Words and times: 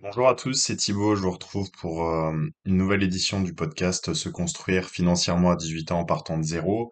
Bonjour 0.00 0.28
à 0.28 0.34
tous, 0.34 0.54
c'est 0.54 0.76
Thibaut, 0.76 1.14
je 1.16 1.20
vous 1.20 1.30
retrouve 1.30 1.70
pour 1.72 2.08
euh, 2.08 2.32
une 2.64 2.76
nouvelle 2.76 3.02
édition 3.02 3.40
du 3.40 3.54
podcast 3.54 4.14
Se 4.14 4.28
construire 4.30 4.88
financièrement 4.88 5.50
à 5.50 5.56
18 5.56 5.92
ans 5.92 6.00
en 6.00 6.04
partant 6.04 6.38
de 6.38 6.42
zéro. 6.42 6.90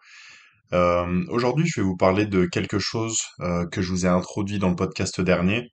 Euh, 0.74 1.24
aujourd'hui, 1.28 1.66
je 1.66 1.80
vais 1.80 1.86
vous 1.86 1.96
parler 1.96 2.26
de 2.26 2.44
quelque 2.44 2.78
chose 2.78 3.22
euh, 3.40 3.66
que 3.66 3.80
je 3.80 3.90
vous 3.90 4.04
ai 4.06 4.08
introduit 4.08 4.58
dans 4.58 4.68
le 4.68 4.76
podcast 4.76 5.20
dernier, 5.20 5.72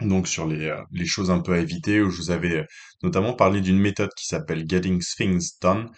donc 0.00 0.28
sur 0.28 0.46
les, 0.46 0.76
les 0.92 1.06
choses 1.06 1.30
un 1.30 1.40
peu 1.40 1.54
à 1.54 1.58
éviter, 1.58 2.02
où 2.02 2.10
je 2.10 2.18
vous 2.18 2.30
avais 2.30 2.66
notamment 3.02 3.32
parlé 3.32 3.62
d'une 3.62 3.78
méthode 3.78 4.10
qui 4.14 4.26
s'appelle 4.26 4.68
Getting 4.68 5.00
Things 5.00 5.52
Done. 5.62 5.90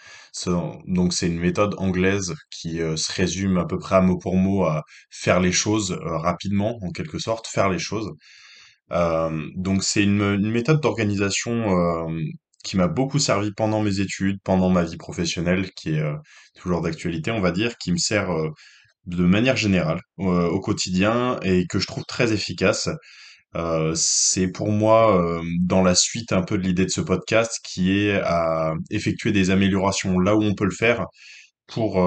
Donc 0.87 1.13
c'est 1.13 1.27
une 1.27 1.39
méthode 1.39 1.75
anglaise 1.79 2.33
qui 2.49 2.77
se 2.77 3.11
résume 3.11 3.57
à 3.57 3.65
peu 3.65 3.77
près 3.77 3.97
à 3.97 4.01
mot 4.01 4.17
pour 4.17 4.35
mot 4.37 4.63
à 4.63 4.83
faire 5.09 5.41
les 5.41 5.51
choses 5.51 5.99
rapidement, 6.01 6.79
en 6.81 6.91
quelque 6.91 7.19
sorte, 7.19 7.47
faire 7.47 7.69
les 7.69 7.79
choses. 7.79 8.09
Euh, 8.91 9.49
donc 9.55 9.83
c'est 9.83 10.03
une, 10.03 10.37
méthode 10.51 10.81
d'organisation 10.81 12.07
euh, 12.07 12.21
qui 12.63 12.77
m'a 12.77 12.87
beaucoup 12.87 13.19
servi 13.19 13.51
pendant 13.51 13.81
mes 13.81 13.99
études, 13.99 14.39
pendant 14.43 14.69
ma 14.69 14.83
vie 14.83 14.97
professionnelle, 14.97 15.71
qui 15.73 15.95
est 15.95 16.01
euh, 16.01 16.15
toujours 16.55 16.81
d'actualité, 16.81 17.31
on 17.31 17.41
va 17.41 17.51
dire, 17.51 17.77
qui 17.77 17.91
me 17.91 17.97
sert 17.97 18.29
de 19.05 19.23
manière 19.23 19.57
générale 19.57 20.01
au 20.17 20.59
quotidien 20.59 21.39
et 21.43 21.67
que 21.67 21.79
je 21.79 21.87
trouve 21.87 22.05
très 22.05 22.33
efficace. 22.33 22.89
C'est 23.95 24.47
pour 24.49 24.71
moi 24.71 25.41
dans 25.61 25.81
la 25.83 25.95
suite 25.95 26.33
un 26.33 26.41
peu 26.43 26.57
de 26.57 26.63
l'idée 26.63 26.85
de 26.85 26.89
ce 26.89 27.01
podcast 27.01 27.59
qui 27.63 27.99
est 27.99 28.19
à 28.23 28.73
effectuer 28.89 29.31
des 29.31 29.51
améliorations 29.51 30.19
là 30.19 30.35
où 30.35 30.43
on 30.43 30.55
peut 30.55 30.65
le 30.65 30.71
faire 30.71 31.05
pour 31.67 31.97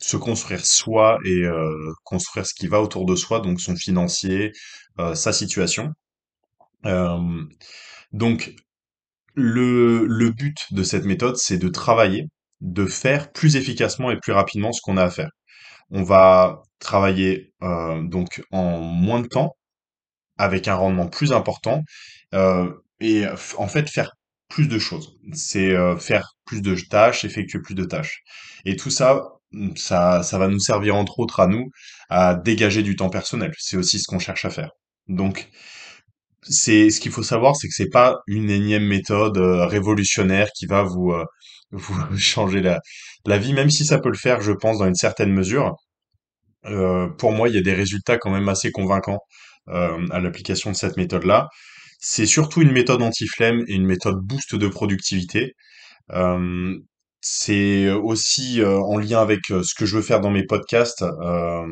se 0.00 0.16
construire 0.16 0.64
soi 0.66 1.18
et 1.24 1.44
euh, 1.44 1.92
construire 2.04 2.46
ce 2.46 2.54
qui 2.54 2.66
va 2.68 2.80
autour 2.82 3.06
de 3.06 3.16
soi, 3.16 3.40
donc 3.40 3.60
son 3.60 3.76
financier, 3.76 4.52
euh, 5.00 5.14
sa 5.14 5.32
situation. 5.32 5.92
Euh, 6.86 7.44
donc, 8.12 8.54
le, 9.34 10.06
le 10.06 10.30
but 10.30 10.58
de 10.72 10.82
cette 10.82 11.04
méthode, 11.04 11.36
c'est 11.36 11.58
de 11.58 11.68
travailler, 11.68 12.26
de 12.60 12.86
faire 12.86 13.32
plus 13.32 13.56
efficacement 13.56 14.10
et 14.10 14.18
plus 14.18 14.32
rapidement 14.32 14.72
ce 14.72 14.80
qu'on 14.82 14.96
a 14.96 15.04
à 15.04 15.10
faire. 15.10 15.30
On 15.90 16.02
va 16.04 16.62
travailler 16.80 17.52
euh, 17.62 18.02
donc 18.04 18.42
en 18.52 18.78
moins 18.80 19.20
de 19.20 19.28
temps, 19.28 19.56
avec 20.38 20.68
un 20.68 20.74
rendement 20.74 21.08
plus 21.08 21.32
important, 21.32 21.82
euh, 22.34 22.72
et 23.00 23.24
en 23.58 23.68
fait 23.68 23.88
faire 23.90 24.12
plus 24.48 24.68
de 24.68 24.78
choses. 24.78 25.18
C'est 25.32 25.70
euh, 25.76 25.96
faire 25.96 26.34
plus 26.44 26.62
de 26.62 26.74
tâches, 26.76 27.24
effectuer 27.24 27.60
plus 27.60 27.74
de 27.74 27.84
tâches. 27.84 28.22
Et 28.64 28.76
tout 28.76 28.90
ça, 28.90 29.22
ça, 29.76 30.22
ça 30.22 30.38
va 30.38 30.48
nous 30.48 30.60
servir 30.60 30.96
entre 30.96 31.18
autres 31.20 31.40
à 31.40 31.46
nous 31.46 31.70
à 32.08 32.34
dégager 32.34 32.82
du 32.82 32.96
temps 32.96 33.10
personnel. 33.10 33.52
C'est 33.58 33.76
aussi 33.76 33.98
ce 33.98 34.06
qu'on 34.06 34.18
cherche 34.18 34.44
à 34.44 34.50
faire. 34.50 34.70
Donc, 35.08 35.48
c'est 36.42 36.90
ce 36.90 37.00
qu'il 37.00 37.12
faut 37.12 37.22
savoir, 37.22 37.56
c'est 37.56 37.68
que 37.68 37.74
c'est 37.74 37.90
pas 37.90 38.18
une 38.26 38.50
énième 38.50 38.84
méthode 38.84 39.38
euh, 39.38 39.66
révolutionnaire 39.66 40.48
qui 40.56 40.66
va 40.66 40.82
vous 40.82 41.12
euh, 41.12 41.24
vous 41.72 42.18
changer 42.18 42.60
la 42.60 42.80
la 43.26 43.38
vie, 43.38 43.52
même 43.52 43.70
si 43.70 43.84
ça 43.86 43.98
peut 43.98 44.08
le 44.08 44.16
faire, 44.16 44.40
je 44.40 44.52
pense, 44.52 44.78
dans 44.78 44.86
une 44.86 44.94
certaine 44.94 45.32
mesure. 45.32 45.74
Euh, 46.66 47.08
pour 47.18 47.32
moi, 47.32 47.48
il 47.48 47.54
y 47.54 47.58
a 47.58 47.62
des 47.62 47.74
résultats 47.74 48.18
quand 48.18 48.30
même 48.30 48.48
assez 48.48 48.70
convaincants 48.72 49.18
à 49.66 50.18
l'application 50.20 50.72
de 50.72 50.76
cette 50.76 50.96
méthode-là. 50.96 51.48
C'est 52.00 52.26
surtout 52.26 52.60
une 52.62 52.72
méthode 52.72 53.02
anti-flemme 53.02 53.62
et 53.68 53.74
une 53.74 53.86
méthode 53.86 54.16
boost 54.20 54.56
de 54.56 54.66
productivité. 54.68 55.54
C'est 57.20 57.90
aussi 57.90 58.60
euh, 58.62 58.78
en 58.80 58.98
lien 58.98 59.20
avec 59.20 59.50
euh, 59.50 59.62
ce 59.62 59.74
que 59.74 59.84
je 59.86 59.96
veux 59.96 60.02
faire 60.02 60.20
dans 60.20 60.30
mes 60.30 60.44
podcasts 60.44 61.02
euh, 61.02 61.66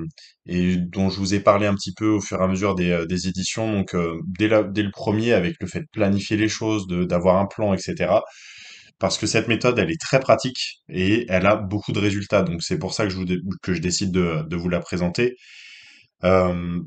et 0.47 0.77
dont 0.77 1.11
je 1.11 1.19
vous 1.19 1.35
ai 1.35 1.41
parlé 1.41 1.67
un 1.67 1.75
petit 1.75 1.93
peu 1.95 2.09
au 2.09 2.21
fur 2.21 2.41
et 2.41 2.45
à 2.45 2.49
mesure 2.49 2.75
des, 2.75 2.91
euh, 2.91 3.07
éditions. 3.09 3.73
Donc 3.73 3.95
euh, 3.95 4.19
dès, 4.39 4.49
le 4.49 4.91
premier, 4.91 5.33
avec 5.33 5.57
le 5.61 5.67
fait 5.67 5.81
de 5.81 5.89
planifier 5.93 6.37
les 6.37 6.49
choses, 6.49 6.87
d'avoir 6.89 7.37
un 7.37 7.47
plan, 7.47 7.75
etc. 7.75 8.21
Parce 8.99 9.19
que 9.19 9.27
cette 9.27 9.49
méthode, 9.49 9.79
elle 9.79 9.91
est 9.91 10.01
très 10.01 10.21
pratique 10.21 10.81
et 10.89 11.27
elle 11.29 11.47
a 11.47 11.57
beaucoup 11.57 11.93
de 11.93 12.01
résultats. 12.01 12.43
Donc 12.43 12.63
c'est 12.63 12.79
pour 12.79 12.95
ça 12.95 13.05
que 13.05 13.11
je, 13.11 13.19
que 13.63 13.75
je 13.75 13.81
décide 13.81 14.11
de, 14.13 14.57
vous 14.57 14.69
la 14.69 14.81
présenter. 14.81 15.37
Euh, 16.25 16.81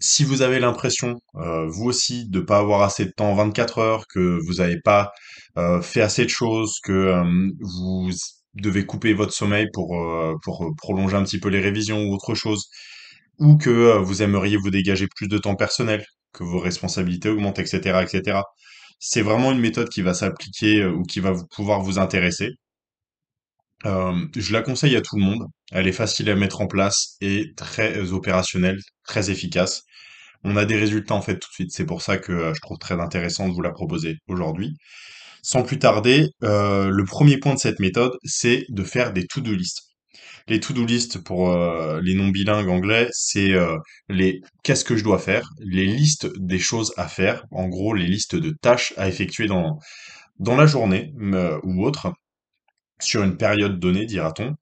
si 0.00 0.24
vous 0.24 0.42
avez 0.42 0.60
l'impression, 0.60 1.16
euh, 1.36 1.66
vous 1.68 1.86
aussi, 1.86 2.28
de 2.28 2.40
pas 2.40 2.58
avoir 2.58 2.82
assez 2.82 3.04
de 3.04 3.10
temps, 3.10 3.34
24 3.34 3.78
heures, 3.78 4.06
que 4.08 4.38
vous 4.46 4.54
n'avez 4.54 4.80
pas 4.80 5.12
euh, 5.56 5.80
fait 5.82 6.00
assez 6.02 6.24
de 6.24 6.30
choses, 6.30 6.78
que 6.82 6.92
euh, 6.92 7.50
vous 7.60 8.10
devez 8.54 8.86
couper 8.86 9.14
votre 9.14 9.32
sommeil 9.32 9.68
pour, 9.72 9.96
pour 10.42 10.72
prolonger 10.78 11.16
un 11.16 11.24
petit 11.24 11.38
peu 11.40 11.48
les 11.48 11.60
révisions 11.60 12.02
ou 12.04 12.14
autre 12.14 12.34
chose, 12.34 12.68
ou 13.38 13.56
que 13.56 13.98
vous 13.98 14.22
aimeriez 14.22 14.56
vous 14.56 14.70
dégager 14.70 15.06
plus 15.14 15.28
de 15.28 15.38
temps 15.38 15.54
personnel, 15.56 16.04
que 16.32 16.44
vos 16.44 16.58
responsabilités 16.58 17.28
augmentent, 17.28 17.58
etc., 17.58 18.00
etc. 18.02 18.40
C'est 18.98 19.22
vraiment 19.22 19.52
une 19.52 19.60
méthode 19.60 19.88
qui 19.90 20.02
va 20.02 20.14
s'appliquer 20.14 20.84
ou 20.86 21.02
qui 21.04 21.20
va 21.20 21.34
pouvoir 21.54 21.80
vous 21.82 21.98
intéresser. 21.98 22.50
Euh, 23.86 24.26
je 24.36 24.52
la 24.52 24.62
conseille 24.62 24.96
à 24.96 25.00
tout 25.02 25.16
le 25.16 25.22
monde. 25.22 25.46
Elle 25.72 25.86
est 25.88 25.92
facile 25.92 26.30
à 26.30 26.34
mettre 26.36 26.60
en 26.60 26.66
place 26.66 27.16
et 27.20 27.52
très 27.56 28.12
opérationnelle, 28.12 28.78
très 29.04 29.30
efficace. 29.30 29.82
On 30.44 30.56
a 30.56 30.64
des 30.64 30.76
résultats 30.76 31.14
en 31.14 31.22
fait 31.22 31.38
tout 31.38 31.48
de 31.50 31.54
suite. 31.54 31.72
C'est 31.72 31.86
pour 31.86 32.02
ça 32.02 32.18
que 32.18 32.32
euh, 32.32 32.54
je 32.54 32.60
trouve 32.60 32.78
très 32.78 33.00
intéressant 33.00 33.48
de 33.48 33.54
vous 33.54 33.62
la 33.62 33.72
proposer 33.72 34.18
aujourd'hui. 34.28 34.74
Sans 35.42 35.62
plus 35.62 35.78
tarder, 35.78 36.28
euh, 36.44 36.90
le 36.90 37.04
premier 37.04 37.38
point 37.38 37.54
de 37.54 37.60
cette 37.60 37.80
méthode, 37.80 38.12
c'est 38.24 38.64
de 38.70 38.82
faire 38.84 39.12
des 39.12 39.26
to-do 39.26 39.52
list. 39.54 39.82
Les 40.48 40.60
to-do 40.60 40.84
list 40.86 41.18
pour 41.18 41.54
les 42.02 42.14
non 42.14 42.28
bilingues 42.28 42.68
anglais, 42.70 43.08
c'est 43.12 43.52
les 44.08 44.40
qu'est-ce 44.62 44.84
que 44.84 44.96
je 44.96 45.04
dois 45.04 45.18
faire, 45.18 45.50
les 45.60 45.84
listes 45.84 46.28
des 46.38 46.58
choses 46.58 46.92
à 46.96 47.06
faire, 47.06 47.44
en 47.50 47.68
gros 47.68 47.92
les 47.94 48.06
listes 48.06 48.34
de 48.36 48.54
tâches 48.62 48.94
à 48.96 49.08
effectuer 49.08 49.46
dans 49.46 49.78
dans 50.38 50.56
la 50.56 50.66
journée 50.66 51.12
ou 51.64 51.84
autre 51.84 52.12
sur 53.00 53.22
une 53.22 53.36
période 53.36 53.78
donnée, 53.78 54.06
dira-t-on. 54.06 54.54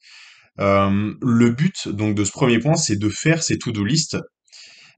Euh, 0.58 1.14
le 1.20 1.50
but 1.50 1.88
donc 1.88 2.14
de 2.14 2.24
ce 2.24 2.32
premier 2.32 2.58
point, 2.58 2.76
c'est 2.76 2.96
de 2.96 3.08
faire 3.08 3.42
ces 3.42 3.58
to-do 3.58 3.84
list 3.84 4.16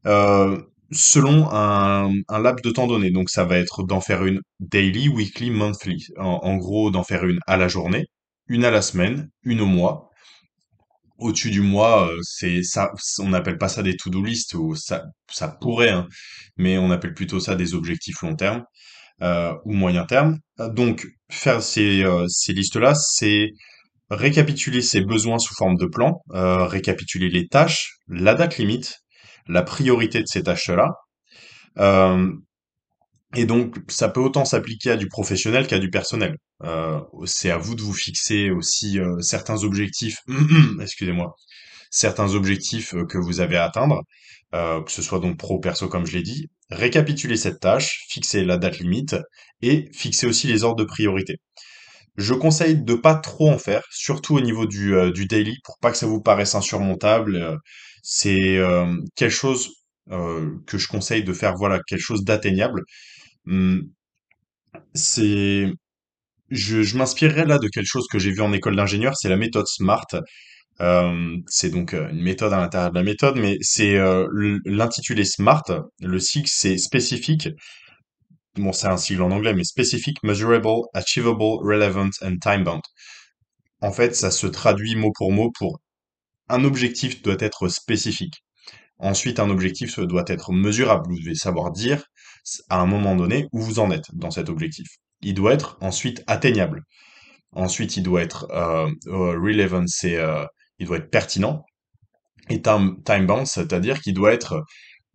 euh, 0.07 0.57
selon 0.93 1.49
un, 1.51 2.13
laps 2.31 2.63
de 2.63 2.71
temps 2.71 2.87
donné. 2.87 3.11
Donc 3.11 3.31
ça 3.31 3.45
va 3.45 3.59
être 3.59 3.83
d'en 3.83 4.01
faire 4.01 4.25
une 4.25 4.41
daily, 4.61 5.09
weekly, 5.09 5.51
monthly. 5.51 6.07
En, 6.17 6.57
gros, 6.57 6.91
d'en 6.91 7.03
faire 7.03 7.25
une 7.25 7.41
à 7.47 7.57
la 7.57 7.69
journée, 7.69 8.07
une 8.47 8.65
à 8.65 8.71
la 8.71 8.83
semaine, 8.83 9.29
une 9.43 9.61
au 9.61 9.67
mois. 9.67 10.11
Au-dessus 11.19 11.51
du 11.51 11.63
mois, 11.63 12.09
euh, 12.09 12.19
c'est 12.23 12.63
ça, 12.63 12.93
on 13.19 13.31
n'appelle 13.31 13.59
pas 13.59 13.69
ça 13.69 13.83
des 13.83 13.97
to-do 13.97 14.23
list 14.23 14.55
ou 14.55 14.77
ça, 14.77 15.05
ça 15.29 15.49
pourrait, 15.49 15.91
hein, 15.91 16.07
mais 16.57 16.79
on 16.79 16.93
appelle 16.93 17.13
plutôt 17.13 17.41
ça 17.41 17.57
des 17.57 17.75
objectifs 17.75 18.23
long 18.23 18.37
terme 18.37 18.63
euh, 19.23 19.55
ou 19.65 19.73
moyen 19.75 20.05
terme. 20.07 20.39
Euh, 20.61 20.69
Donc 20.69 21.07
faire 21.31 21.63
ces, 21.63 22.03
euh, 22.05 22.27
ces 22.29 22.53
listes-là, 22.53 22.95
c'est 22.95 23.51
récapituler 24.11 24.83
ses 24.83 25.03
besoins 25.03 25.39
sous 25.39 25.55
forme 25.55 25.77
de 25.77 25.87
plan, 25.87 26.23
euh, 26.35 26.65
récapituler 26.67 27.29
les 27.31 27.49
tâches, 27.49 27.99
la 28.09 28.35
date 28.35 28.59
limite, 28.59 28.99
la 29.49 29.63
priorité 29.63 30.21
de 30.21 30.27
ces 30.27 30.43
tâches-là, 30.45 30.93
euh, 31.79 32.33
et 33.37 33.45
donc, 33.45 33.77
ça 33.89 34.09
peut 34.09 34.21
autant 34.21 34.45
s'appliquer 34.47 34.93
à 34.93 34.97
du 34.97 35.07
professionnel 35.09 35.67
qu'à 35.67 35.79
du 35.79 35.91
personnel. 35.91 36.37
Euh, 36.65 36.99
c'est 37.27 37.51
à 37.51 37.59
vous 37.59 37.75
de 37.75 37.83
vous 37.83 37.93
fixer 37.93 38.51
aussi 38.51 38.99
certains 39.21 39.65
objectifs, 39.65 40.17
excusez-moi, 40.81 41.35
certains 41.91 42.35
objectifs 42.35 42.95
euh, 42.95 43.05
que 43.07 43.19
vous 43.19 43.41
avez 43.41 43.57
à 43.57 43.65
atteindre, 43.65 44.03
euh, 44.55 44.83
que 44.83 44.91
ce 44.93 45.03
soit 45.03 45.21
donc 45.21 45.39
pro 45.39 45.59
perso 45.61 45.89
comme 45.89 46.07
je 46.07 46.17
l'ai 46.17 46.23
dit. 46.23 46.49
Récapituler 46.71 47.37
cette 47.37 47.61
tâche, 47.61 48.07
fixer 48.09 48.45
la 48.45 48.59
date 48.59 48.79
limite 48.79 49.17
et 49.63 49.89
fixer 49.93 50.27
aussi 50.27 50.47
les 50.47 50.65
ordres 50.65 50.77
de 50.83 50.85
priorité. 50.85 51.37
Je 52.17 52.35
conseille 52.35 52.83
de 52.83 52.95
pas 52.95 53.15
trop 53.17 53.51
en 53.51 53.59
faire, 53.59 53.85
surtout 53.91 54.37
au 54.37 54.41
niveau 54.41 54.67
du, 54.67 54.95
euh, 54.97 55.13
du 55.13 55.27
daily, 55.27 55.57
pour 55.65 55.79
pas 55.81 55.93
que 55.93 55.99
ça 55.99 56.07
vous 56.07 56.21
paraisse 56.23 56.55
insurmontable. 56.55 57.59
C'est 58.03 58.59
quelque 59.17 59.31
chose 59.31 59.71
que 60.09 60.79
je 60.79 60.89
conseille 60.89 61.25
de 61.25 61.33
faire, 61.35 61.55
voilà, 61.57 61.81
quelque 61.87 62.01
chose 62.01 62.25
d'atteignable. 62.25 62.83
Hum, 63.47 63.91
je, 66.51 66.83
je 66.83 66.97
m'inspirerais 66.97 67.47
là 67.47 67.59
de 67.59 67.69
quelque 67.69 67.87
chose 67.87 68.07
que 68.11 68.19
j'ai 68.19 68.31
vu 68.33 68.41
en 68.41 68.53
école 68.53 68.77
d'ingénieur, 68.77 69.15
c'est 69.17 69.29
la 69.29 69.37
méthode 69.37 69.67
SMART. 69.67 70.07
Euh, 70.81 71.37
c'est 71.49 71.71
donc 71.71 71.95
euh, 71.95 72.09
une 72.11 72.23
méthode 72.23 72.53
à 72.53 72.59
l'intérieur 72.59 72.91
de 72.91 72.97
la 72.97 73.03
méthode, 73.05 73.37
mais 73.37 73.59
c'est 73.61 73.97
euh, 73.97 74.59
l'intitulé 74.65 75.25
SMART. 75.25 75.65
Le 76.01 76.19
sigle 76.21 76.49
c'est 76.49 76.79
spécifique. 76.79 77.49
Bon, 78.57 78.73
c'est 78.73 78.89
un 78.89 78.97
sigle 78.97 79.23
en 79.23 79.31
anglais, 79.31 79.55
mais 79.55 79.65
spécifique, 79.65 80.23
measurable, 80.23 80.83
achievable, 80.95 81.43
relevant 81.43 82.11
and 82.23 82.37
time-bound. 82.41 82.83
En 83.81 83.93
fait, 83.93 84.15
ça 84.17 84.31
se 84.31 84.47
traduit 84.47 84.97
mot 84.97 85.13
pour 85.15 85.33
mot 85.33 85.51
pour 85.53 85.81
un 86.49 86.65
objectif 86.65 87.23
doit 87.23 87.37
être 87.41 87.69
spécifique. 87.69 88.43
Ensuite, 88.99 89.39
un 89.41 89.51
objectif 89.51 90.01
doit 90.01 90.25
être 90.27 90.53
mesurable. 90.53 91.07
Vous 91.09 91.19
devez 91.21 91.35
savoir 91.35 91.71
dire 91.73 92.05
à 92.71 92.81
un 92.81 92.87
moment 92.87 93.17
donné 93.17 93.47
où 93.53 93.61
vous 93.61 93.79
en 93.79 93.91
êtes 93.91 94.07
dans 94.15 94.31
cet 94.31 94.49
objectif. 94.49 94.89
Il 95.21 95.35
doit 95.35 95.53
être 95.53 95.77
ensuite 95.81 96.25
atteignable. 96.27 96.83
Ensuite, 97.53 97.97
il 97.97 98.03
doit 98.03 98.23
être 98.23 98.47
relevant, 99.07 99.85
c'est 99.87 100.19
il 100.79 100.87
doit 100.87 100.99
être 100.99 101.11
pertinent. 101.11 101.65
Et 102.51 102.63
time, 102.63 103.03
time 103.05 103.27
bound, 103.27 103.47
c'est-à-dire 103.47 104.01
qu'il 104.01 104.15
doit 104.15 104.33
être 104.33 104.63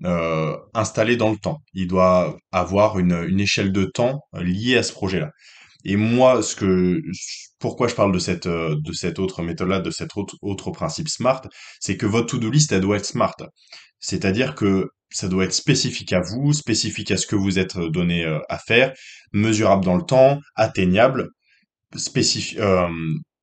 euh, 0.05 0.55
installé 0.73 1.17
dans 1.17 1.31
le 1.31 1.37
temps. 1.37 1.61
Il 1.73 1.87
doit 1.87 2.37
avoir 2.51 2.99
une, 2.99 3.39
échelle 3.39 3.71
de 3.71 3.85
temps 3.85 4.21
liée 4.33 4.77
à 4.77 4.83
ce 4.83 4.93
projet-là. 4.93 5.31
Et 5.85 5.95
moi, 5.97 6.41
ce 6.41 6.55
que, 6.55 7.01
pourquoi 7.59 7.87
je 7.87 7.95
parle 7.95 8.11
de 8.13 8.19
cette, 8.19 8.47
de 8.47 8.93
cette 8.93 9.19
autre 9.19 9.41
méthode-là, 9.41 9.79
de 9.79 9.91
cet 9.91 10.15
autre, 10.15 10.35
autre 10.41 10.71
principe 10.71 11.09
SMART, 11.09 11.41
c'est 11.79 11.97
que 11.97 12.05
votre 12.05 12.27
to-do 12.27 12.49
list, 12.49 12.71
elle 12.71 12.81
doit 12.81 12.97
être 12.97 13.05
SMART. 13.05 13.35
C'est-à-dire 13.99 14.55
que 14.55 14.89
ça 15.13 15.27
doit 15.27 15.45
être 15.45 15.53
spécifique 15.53 16.11
à 16.11 16.21
vous, 16.21 16.53
spécifique 16.53 17.11
à 17.11 17.17
ce 17.17 17.27
que 17.27 17.35
vous 17.35 17.59
êtes 17.59 17.77
donné 17.77 18.25
euh, 18.25 18.39
à 18.49 18.57
faire, 18.57 18.93
mesurable 19.31 19.85
dans 19.85 19.95
le 19.95 20.03
temps, 20.03 20.39
atteignable, 20.55 21.29
spécifique, 21.95 22.59
euh, 22.59 22.89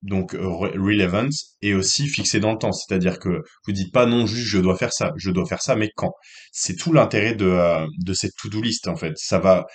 donc 0.02 0.32
relevant, 0.32 1.29
et 1.62 1.75
aussi 1.75 2.08
fixé 2.08 2.41
dans 2.41 2.52
le 2.52 2.58
temps. 2.58 2.73
C'est-à-dire 2.73 3.19
que 3.19 3.43
vous 3.67 3.73
dites 3.73 3.93
pas 3.93 4.06
non 4.06 4.26
juste 4.26 4.47
je 4.49 4.58
dois 4.58 4.76
faire 4.76 4.93
ça, 4.93 5.12
je 5.17 5.31
dois 5.31 5.47
faire 5.47 5.62
ça, 5.62 5.76
mais 5.76 5.91
quand? 5.97 6.12
C'est 6.52 6.76
tout 6.76 6.93
l'intérêt 6.93 7.35
de, 7.35 7.47
euh, 7.47 7.87
de 7.99 8.12
cette 8.14 8.32
to-do 8.41 8.61
list 8.62 8.88
en 8.88 8.97
fait. 8.97 9.12
Ça 9.17 9.38
va 9.38 9.67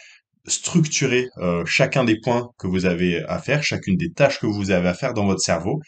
structurer 0.47 1.27
euh, 1.37 1.63
chacun 1.65 2.03
des 2.03 2.19
points 2.19 2.47
que 2.59 2.67
vous 2.67 2.85
avez 2.85 3.23
à 3.23 3.39
faire, 3.39 3.63
chacune 3.63 3.97
des 3.97 4.11
tâches 4.11 4.39
que 4.39 4.47
vous 4.47 4.71
avez 4.71 4.87
à 4.89 4.93
faire 4.93 5.13
dans 5.13 5.25
votre 5.25 5.41
cerveau, 5.41 5.79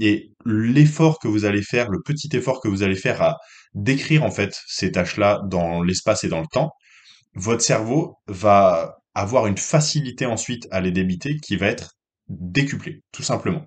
et 0.00 0.30
l'effort 0.44 1.18
que 1.18 1.28
vous 1.28 1.44
allez 1.44 1.62
faire, 1.62 1.90
le 1.90 2.00
petit 2.04 2.28
effort 2.32 2.60
que 2.60 2.68
vous 2.68 2.82
allez 2.82 2.96
faire 2.96 3.22
à 3.22 3.36
décrire 3.74 4.22
en 4.24 4.30
fait 4.30 4.60
ces 4.66 4.92
tâches-là 4.92 5.40
dans 5.48 5.82
l'espace 5.82 6.24
et 6.24 6.28
dans 6.28 6.40
le 6.40 6.46
temps, 6.50 6.70
votre 7.34 7.62
cerveau 7.62 8.16
va 8.26 8.96
avoir 9.14 9.46
une 9.46 9.58
facilité 9.58 10.26
ensuite 10.26 10.66
à 10.70 10.80
les 10.80 10.90
débiter 10.90 11.36
qui 11.36 11.56
va 11.56 11.66
être 11.66 11.92
décuplée, 12.40 13.02
tout 13.12 13.22
simplement. 13.22 13.66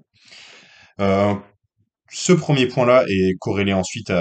Euh, 1.00 1.36
ce 2.10 2.34
premier 2.34 2.68
point-là 2.68 3.06
est 3.08 3.38
corrélé 3.40 3.74
ensuite 3.74 4.12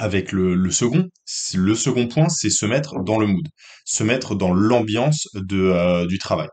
avec 0.00 0.32
le, 0.32 0.70
second. 0.70 1.08
Le 1.54 1.74
second 1.74 2.08
point, 2.08 2.28
c'est 2.30 2.48
se 2.48 2.64
mettre 2.64 3.04
dans 3.04 3.18
le 3.18 3.26
mood, 3.26 3.46
se 3.84 4.02
mettre 4.02 4.34
dans 4.34 4.52
l'ambiance 4.52 5.28
euh, 5.52 6.06
du 6.06 6.18
travail. 6.18 6.48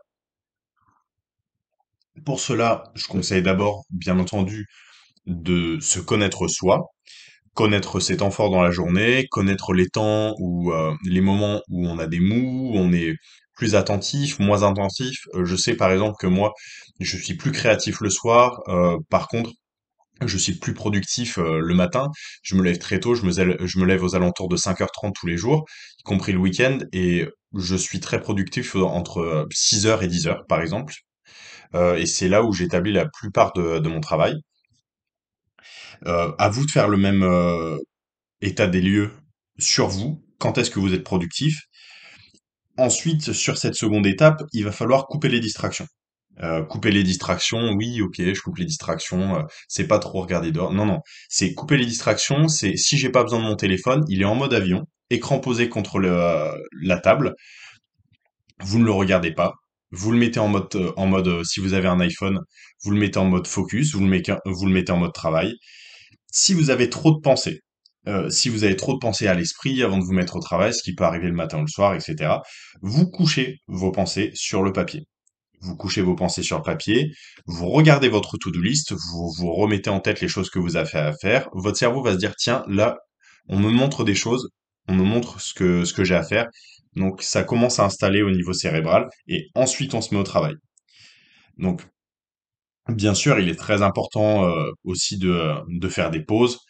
Pour 2.26 2.40
cela, 2.40 2.84
je 2.94 3.06
conseille 3.06 3.42
d'abord, 3.42 3.84
bien 3.90 4.18
entendu, 4.18 4.66
de 5.26 5.78
se 5.80 5.98
connaître 5.98 6.46
soi, 6.46 6.90
connaître 7.54 8.00
ses 8.00 8.18
temps 8.18 8.30
forts 8.30 8.50
dans 8.50 8.62
la 8.62 8.70
journée, 8.70 9.26
connaître 9.30 9.72
les 9.72 9.88
temps 9.88 10.34
ou 10.38 10.72
euh, 10.72 10.94
les 11.04 11.22
moments 11.22 11.62
où 11.70 11.88
on 11.88 11.98
a 11.98 12.06
des 12.06 12.20
mous, 12.20 12.72
où 12.72 12.78
on 12.78 12.92
est 12.92 13.14
plus 13.58 13.74
attentif, 13.74 14.38
moins 14.38 14.62
attentif. 14.62 15.26
Euh, 15.34 15.44
je 15.44 15.56
sais 15.56 15.74
par 15.74 15.92
exemple 15.92 16.16
que 16.18 16.26
moi, 16.26 16.52
je 17.00 17.16
suis 17.18 17.36
plus 17.36 17.52
créatif 17.52 18.00
le 18.00 18.10
soir. 18.10 18.60
Euh, 18.68 18.96
par 19.10 19.28
contre, 19.28 19.50
je 20.24 20.38
suis 20.38 20.58
plus 20.58 20.74
productif 20.74 21.38
le 21.38 21.74
matin. 21.74 22.08
Je 22.42 22.56
me 22.56 22.62
lève 22.62 22.78
très 22.78 22.98
tôt. 22.98 23.14
Je 23.14 23.22
me, 23.24 23.84
lève 23.84 24.02
aux 24.02 24.16
alentours 24.16 24.48
de 24.48 24.56
5h30 24.56 25.12
tous 25.14 25.28
les 25.28 25.36
jours, 25.36 25.64
y 26.00 26.02
compris 26.02 26.32
le 26.32 26.38
week-end, 26.38 26.78
et 26.92 27.28
je 27.54 27.76
suis 27.76 28.00
très 28.00 28.20
productif 28.20 28.74
entre 28.74 29.46
6h 29.52 30.02
et 30.02 30.08
10h, 30.08 30.46
par 30.48 30.60
exemple. 30.60 30.94
et 31.74 32.06
c'est 32.06 32.28
là 32.28 32.42
où 32.42 32.52
j'établis 32.52 32.92
la 32.92 33.06
plupart 33.06 33.52
de, 33.52 33.88
mon 33.88 34.00
travail. 34.00 34.34
Euh, 36.06 36.32
à 36.38 36.48
vous 36.48 36.64
de 36.66 36.70
faire 36.70 36.88
le 36.88 36.96
même 36.96 37.22
euh, 37.22 37.76
état 38.40 38.66
des 38.66 38.80
lieux 38.80 39.12
sur 39.58 39.88
vous. 39.88 40.22
Quand 40.38 40.58
est-ce 40.58 40.70
que 40.70 40.78
vous 40.78 40.94
êtes 40.94 41.04
productif? 41.04 41.62
Ensuite, 42.78 43.32
sur 43.32 43.58
cette 43.58 43.74
seconde 43.74 44.06
étape, 44.06 44.42
il 44.52 44.64
va 44.64 44.72
falloir 44.72 45.06
couper 45.06 45.28
les 45.28 45.40
distractions. 45.40 45.86
Euh, 46.40 46.62
couper 46.64 46.92
les 46.92 47.02
distractions, 47.02 47.72
oui, 47.72 48.00
ok, 48.00 48.14
je 48.18 48.40
coupe 48.40 48.58
les 48.58 48.64
distractions, 48.64 49.44
c'est 49.66 49.88
pas 49.88 49.98
trop 49.98 50.22
regarder 50.22 50.52
dehors. 50.52 50.72
Non, 50.72 50.86
non, 50.86 51.00
c'est 51.28 51.52
couper 51.54 51.76
les 51.76 51.86
distractions, 51.86 52.46
c'est 52.46 52.76
si 52.76 52.96
j'ai 52.96 53.10
pas 53.10 53.24
besoin 53.24 53.40
de 53.40 53.44
mon 53.44 53.56
téléphone, 53.56 54.04
il 54.08 54.22
est 54.22 54.24
en 54.24 54.36
mode 54.36 54.54
avion, 54.54 54.84
écran 55.10 55.40
posé 55.40 55.68
contre 55.68 55.98
la 55.98 56.98
table, 57.00 57.34
vous 58.60 58.78
ne 58.78 58.84
le 58.84 58.92
regardez 58.92 59.32
pas, 59.32 59.54
vous 59.90 60.12
le 60.12 60.18
mettez 60.18 60.38
en 60.38 60.46
mode, 60.46 60.68
en 60.96 61.06
mode, 61.08 61.44
si 61.44 61.58
vous 61.58 61.74
avez 61.74 61.88
un 61.88 61.98
iPhone, 61.98 62.38
vous 62.84 62.92
le 62.92 62.98
mettez 63.00 63.18
en 63.18 63.24
mode 63.24 63.48
focus, 63.48 63.94
vous 63.94 64.00
le 64.00 64.70
mettez 64.72 64.92
en 64.92 64.98
mode 64.98 65.12
travail, 65.12 65.54
si 66.30 66.54
vous 66.54 66.70
avez 66.70 66.88
trop 66.88 67.10
de 67.10 67.20
pensées, 67.20 67.62
euh, 68.06 68.30
si 68.30 68.48
vous 68.48 68.64
avez 68.64 68.76
trop 68.76 68.94
de 68.94 68.98
pensées 68.98 69.26
à 69.26 69.34
l'esprit 69.34 69.82
avant 69.82 69.98
de 69.98 70.04
vous 70.04 70.12
mettre 70.12 70.36
au 70.36 70.40
travail, 70.40 70.72
ce 70.72 70.82
qui 70.82 70.94
peut 70.94 71.04
arriver 71.04 71.26
le 71.26 71.34
matin 71.34 71.58
ou 71.58 71.62
le 71.62 71.68
soir, 71.68 71.94
etc., 71.94 72.36
vous 72.80 73.10
couchez 73.10 73.60
vos 73.66 73.92
pensées 73.92 74.30
sur 74.34 74.62
le 74.62 74.72
papier. 74.72 75.06
Vous 75.60 75.76
couchez 75.76 76.02
vos 76.02 76.14
pensées 76.14 76.44
sur 76.44 76.58
le 76.58 76.62
papier, 76.62 77.10
vous 77.46 77.68
regardez 77.68 78.08
votre 78.08 78.38
to-do 78.38 78.60
list, 78.60 78.92
vous 78.92 79.32
vous 79.36 79.52
remettez 79.52 79.90
en 79.90 80.00
tête 80.00 80.20
les 80.20 80.28
choses 80.28 80.50
que 80.50 80.60
vous 80.60 80.76
avez 80.76 80.94
à 80.94 81.12
faire. 81.12 81.48
Votre 81.52 81.76
cerveau 81.76 82.02
va 82.02 82.12
se 82.12 82.18
dire 82.18 82.34
tiens, 82.36 82.64
là, 82.68 82.96
on 83.48 83.58
me 83.58 83.70
montre 83.70 84.04
des 84.04 84.14
choses, 84.14 84.50
on 84.86 84.94
me 84.94 85.02
montre 85.04 85.40
ce 85.40 85.52
que 85.54 86.04
j'ai 86.04 86.14
à 86.14 86.22
faire. 86.22 86.46
Donc 86.94 87.22
ça 87.22 87.42
commence 87.44 87.80
à 87.80 87.84
installer 87.84 88.22
au 88.22 88.30
niveau 88.30 88.52
cérébral 88.52 89.08
et 89.26 89.48
ensuite 89.54 89.94
on 89.94 90.00
se 90.00 90.14
met 90.14 90.20
au 90.20 90.24
travail. 90.24 90.54
Donc 91.58 91.82
Bien 92.88 93.14
sûr, 93.14 93.38
il 93.38 93.50
est 93.50 93.54
très 93.54 93.82
important 93.82 94.46
euh, 94.46 94.70
aussi 94.82 95.18
de, 95.18 95.52
de 95.68 95.88
faire 95.88 96.10
des 96.10 96.22
pauses, 96.22 96.60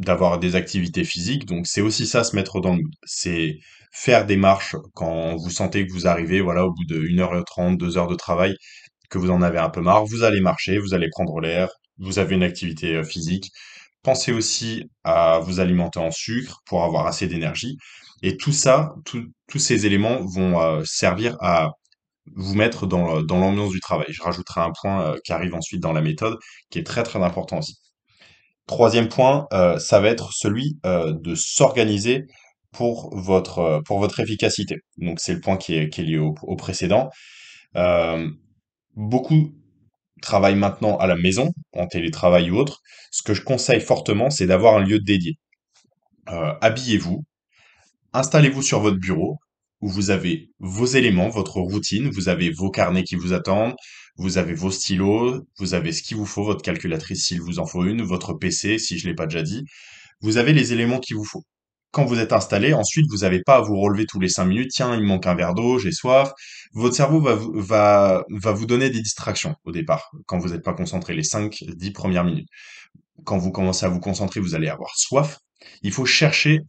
d'avoir 0.00 0.38
des 0.38 0.56
activités 0.56 1.04
physiques. 1.04 1.46
Donc 1.46 1.66
c'est 1.66 1.82
aussi 1.82 2.06
ça, 2.06 2.24
se 2.24 2.34
mettre 2.36 2.60
dans 2.60 2.74
le 2.74 2.82
mood. 2.82 2.94
C'est 3.04 3.58
faire 3.92 4.26
des 4.26 4.36
marches 4.36 4.76
quand 4.94 5.36
vous 5.36 5.50
sentez 5.50 5.86
que 5.86 5.92
vous 5.92 6.06
arrivez, 6.06 6.40
voilà, 6.40 6.64
au 6.66 6.72
bout 6.72 6.84
de 6.86 7.00
1h30, 7.00 7.76
2 7.76 7.98
heures 7.98 8.06
de 8.08 8.14
travail, 8.14 8.56
que 9.10 9.18
vous 9.18 9.30
en 9.30 9.42
avez 9.42 9.58
un 9.58 9.70
peu 9.70 9.80
marre. 9.82 10.04
Vous 10.06 10.22
allez 10.24 10.40
marcher, 10.40 10.78
vous 10.78 10.94
allez 10.94 11.08
prendre 11.10 11.40
l'air, 11.40 11.68
vous 11.98 12.18
avez 12.18 12.34
une 12.36 12.42
activité 12.42 12.96
euh, 12.96 13.04
physique. 13.04 13.50
Pensez 14.02 14.32
aussi 14.32 14.84
à 15.04 15.40
vous 15.40 15.60
alimenter 15.60 16.00
en 16.00 16.10
sucre 16.10 16.60
pour 16.66 16.84
avoir 16.84 17.06
assez 17.06 17.26
d'énergie. 17.28 17.76
Et 18.22 18.36
tout 18.36 18.52
ça, 18.52 18.94
tous 19.04 19.58
ces 19.58 19.86
éléments 19.86 20.24
vont 20.24 20.60
euh, 20.60 20.82
servir 20.84 21.36
à 21.40 21.70
vous 22.36 22.54
mettre 22.54 22.86
dans, 22.86 23.22
dans 23.22 23.38
l'ambiance 23.38 23.70
du 23.72 23.80
travail. 23.80 24.06
Je 24.10 24.22
rajouterai 24.22 24.60
un 24.62 24.72
point 24.80 25.02
euh, 25.02 25.18
qui 25.24 25.32
arrive 25.32 25.54
ensuite 25.54 25.80
dans 25.82 25.92
la 25.92 26.00
méthode, 26.02 26.38
qui 26.70 26.78
est 26.78 26.84
très 26.86 27.02
très 27.02 27.22
important 27.22 27.58
aussi. 27.58 27.76
Troisième 28.70 29.08
point, 29.08 29.48
euh, 29.52 29.80
ça 29.80 29.98
va 29.98 30.10
être 30.10 30.32
celui 30.32 30.78
euh, 30.86 31.12
de 31.12 31.34
s'organiser 31.34 32.26
pour 32.70 33.10
votre, 33.18 33.82
pour 33.84 33.98
votre 33.98 34.20
efficacité. 34.20 34.76
Donc 34.96 35.18
c'est 35.18 35.34
le 35.34 35.40
point 35.40 35.56
qui 35.56 35.74
est, 35.74 35.98
lié 35.98 36.18
au 36.18 36.54
précédent. 36.54 37.10
beaucoup 38.94 39.50
travaillent 40.22 40.54
maintenant 40.54 40.96
à 40.98 41.08
la 41.08 41.16
maison, 41.16 41.50
en 41.72 41.88
télétravail 41.88 42.52
ou 42.52 42.58
autre. 42.58 42.78
Ce 43.10 43.24
que 43.24 43.34
je 43.34 43.42
conseille 43.42 43.80
fortement, 43.80 44.30
c'est 44.30 44.46
d'avoir 44.46 44.76
un 44.76 44.84
lieu 44.84 45.00
dédié. 45.00 45.34
habillez-vous, 46.28 47.24
installez-vous 48.12 48.62
sur 48.62 48.78
votre 48.78 48.98
bureau, 48.98 49.40
où 49.80 49.88
vous 49.88 50.10
avez 50.10 50.50
vos 50.58 50.86
éléments, 50.86 51.28
votre 51.28 51.60
routine, 51.60 52.10
vous 52.10 52.28
avez 52.28 52.50
vos 52.50 52.70
carnets 52.70 53.04
qui 53.04 53.16
vous 53.16 53.32
attendent, 53.32 53.74
vous 54.16 54.38
avez 54.38 54.54
vos 54.54 54.70
stylos, 54.70 55.46
vous 55.58 55.74
avez 55.74 55.92
ce 55.92 56.02
qu'il 56.02 56.16
vous 56.16 56.26
faut, 56.26 56.44
votre 56.44 56.62
calculatrice 56.62 57.26
s'il 57.26 57.40
vous 57.40 57.58
en 57.58 57.66
faut 57.66 57.84
une, 57.84 58.02
votre 58.02 58.34
PC 58.34 58.78
si 58.78 58.98
je 58.98 59.08
l'ai 59.08 59.14
pas 59.14 59.26
déjà 59.26 59.42
dit. 59.42 59.64
Vous 60.20 60.36
avez 60.36 60.52
les 60.52 60.72
éléments 60.72 60.98
qu'il 60.98 61.16
vous 61.16 61.24
faut. 61.24 61.44
Quand 61.92 62.04
vous 62.04 62.20
êtes 62.20 62.32
installé, 62.32 62.72
ensuite, 62.72 63.06
vous 63.10 63.18
n'avez 63.18 63.42
pas 63.42 63.56
à 63.56 63.60
vous 63.62 63.76
relever 63.80 64.06
tous 64.06 64.20
les 64.20 64.28
cinq 64.28 64.44
minutes. 64.44 64.70
Tiens, 64.72 64.94
il 64.94 65.02
manque 65.02 65.26
un 65.26 65.34
verre 65.34 65.54
d'eau, 65.54 65.78
j'ai 65.78 65.90
soif. 65.90 66.30
Votre 66.72 66.94
cerveau 66.94 67.20
va, 67.20 67.36
va, 67.54 68.24
va 68.30 68.52
vous 68.52 68.66
donner 68.66 68.90
des 68.90 69.00
distractions 69.00 69.56
au 69.64 69.72
départ, 69.72 70.10
quand 70.26 70.38
vous 70.38 70.50
n'êtes 70.50 70.62
pas 70.62 70.74
concentré 70.74 71.14
les 71.14 71.24
5, 71.24 71.64
10 71.66 71.90
premières 71.90 72.24
minutes. 72.24 72.48
Quand 73.24 73.38
vous 73.38 73.50
commencez 73.50 73.86
à 73.86 73.88
vous 73.88 73.98
concentrer, 73.98 74.38
vous 74.40 74.54
allez 74.54 74.68
avoir 74.68 74.96
soif. 74.96 75.38
Il 75.82 75.92
faut 75.92 76.06
chercher 76.06 76.60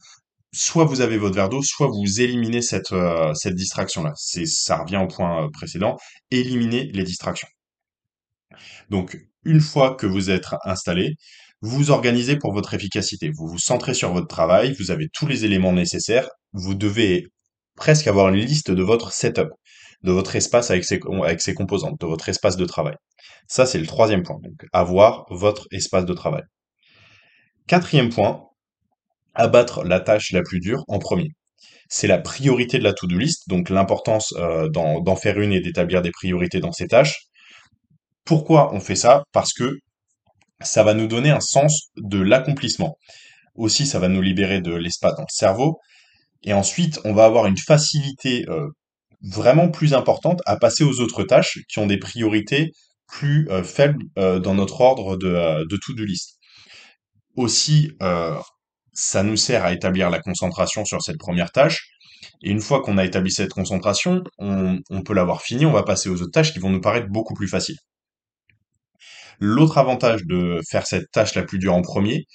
soit 0.54 0.86
vous 0.86 1.02
avez 1.02 1.18
votre 1.18 1.36
verre 1.36 1.50
d'eau, 1.50 1.62
soit 1.64 1.88
vous 1.88 2.22
éliminez 2.22 2.62
cette, 2.62 2.92
euh, 2.92 3.34
distraction-là. 3.46 4.14
Ça 4.16 4.78
revient 4.78 4.98
au 4.98 5.08
point 5.08 5.46
euh, 5.46 5.50
précédent, 5.50 5.98
éliminer 6.30 6.90
les 6.94 7.04
distractions. 7.04 7.48
Donc, 8.90 9.18
une 9.44 9.62
fois 9.62 9.96
que 9.96 10.06
vous 10.06 10.30
êtes 10.30 10.48
installé, 10.66 11.16
vous 11.62 11.78
vous 11.78 11.92
organisez 11.92 12.38
pour 12.38 12.54
votre 12.54 12.74
efficacité. 12.74 13.30
Vous 13.30 13.48
vous 13.48 13.60
centrez 13.60 13.94
sur 13.94 14.12
votre 14.14 14.28
travail, 14.28 14.74
vous 14.74 14.92
avez 14.92 15.08
tous 15.14 15.28
les 15.28 15.46
éléments 15.46 15.74
nécessaires, 15.74 16.28
vous 16.54 16.76
devez 16.76 17.28
presque 17.76 18.08
avoir 18.08 18.30
une 18.30 18.36
liste 18.36 18.72
de 18.72 18.84
votre 18.84 19.14
setup, 19.14 19.50
de 20.04 20.12
votre 20.12 20.36
espace 20.36 20.72
avec 20.72 20.84
ses, 20.84 21.00
avec 21.24 21.42
ses 21.42 21.54
composantes, 21.54 22.00
de 22.02 22.06
votre 22.06 22.28
espace 22.30 22.58
de 22.58 22.66
travail. 22.66 22.96
Ça, 23.48 23.66
c'est 23.66 23.80
le 23.80 23.88
troisième 23.88 24.24
point. 24.24 24.40
Donc, 24.44 24.66
avoir 24.74 25.26
votre 25.30 25.68
espace 25.72 26.06
de 26.06 26.14
travail. 26.14 26.44
Quatrième 27.68 28.10
point, 28.10 28.51
abattre 29.34 29.84
la 29.84 30.00
tâche 30.00 30.32
la 30.32 30.42
plus 30.42 30.60
dure 30.60 30.84
en 30.88 31.00
premier. 31.00 31.30
C'est 31.90 32.08
la 32.08 32.20
priorité 32.20 32.80
de 32.80 32.84
la 32.84 32.94
to-do 32.94 33.18
list, 33.18 33.50
donc 33.50 33.70
l'importance 33.70 34.34
euh, 34.38 34.70
d'en 34.70 35.16
faire 35.16 35.40
une 35.40 35.52
et 35.52 35.60
d'établir 35.60 36.02
des 36.02 36.12
priorités 36.12 36.60
dans 36.60 36.72
ces 36.72 36.88
tâches. 36.88 37.26
Pourquoi 38.24 38.74
on 38.74 38.80
fait 38.80 38.96
ça? 38.96 39.24
Parce 39.34 39.52
que 39.54 39.78
ça 40.62 40.84
va 40.84 40.94
nous 40.94 41.08
donner 41.08 41.32
un 41.32 41.42
sens 41.42 41.92
de 41.98 42.22
l'accomplissement. 42.22 42.98
Aussi, 43.56 43.86
ça 43.86 44.00
va 44.00 44.08
nous 44.08 44.22
libérer 44.22 44.62
de 44.62 44.74
l'espace 44.74 45.16
dans 45.16 45.24
le 45.24 45.34
cerveau. 45.34 45.80
Et 46.44 46.54
ensuite, 46.54 47.00
on 47.04 47.14
va 47.14 47.26
avoir 47.26 47.46
une 47.46 47.58
facilité 47.58 48.46
euh, 48.48 48.68
vraiment 49.22 49.70
plus 49.70 49.94
importante 49.94 50.42
à 50.46 50.56
passer 50.58 50.84
aux 50.84 51.02
autres 51.02 51.24
tâches 51.24 51.60
qui 51.68 51.80
ont 51.80 51.88
des 51.88 51.98
priorités 51.98 52.72
plus 53.08 53.50
euh, 53.50 53.64
faibles 53.64 54.04
dans 54.16 54.56
notre 54.56 54.80
ordre 54.80 55.18
de, 55.18 55.66
de 55.66 55.78
to-do 55.78 56.06
list. 56.06 56.38
Aussi, 57.36 57.92
ça 58.94 59.24
nous 59.24 59.38
sert 59.38 59.64
à 59.64 59.74
établir 59.74 60.10
la 60.10 60.20
concentration 60.20 60.86
sur 60.86 61.02
cette 61.02 61.18
première 61.18 61.52
tâche. 61.52 61.88
Et 62.44 62.50
une 62.50 62.62
fois 62.62 62.82
qu'on 62.82 62.98
a 62.98 63.06
établi 63.06 63.32
cette 63.32 63.52
concentration, 63.52 64.24
on, 64.38 64.80
peut 65.06 65.14
l'avoir 65.14 65.42
fini, 65.42 65.66
on 65.66 65.72
va 65.72 65.84
passer 65.84 66.10
aux 66.10 66.22
autres 66.22 66.32
tâches 66.32 66.54
qui 66.54 66.60
vont 66.60 66.70
nous 66.70 66.82
paraître 66.82 67.08
beaucoup 67.10 67.34
plus 67.34 67.48
faciles. 67.48 67.78
L'autre 69.40 69.78
avantage 69.78 70.24
de 70.26 70.60
faire 70.70 70.86
cette 70.86 71.10
tâche 71.12 71.34
la 71.36 71.44
plus 71.44 71.58
dure 71.58 71.74
en 71.74 71.82
premier, 71.82 72.26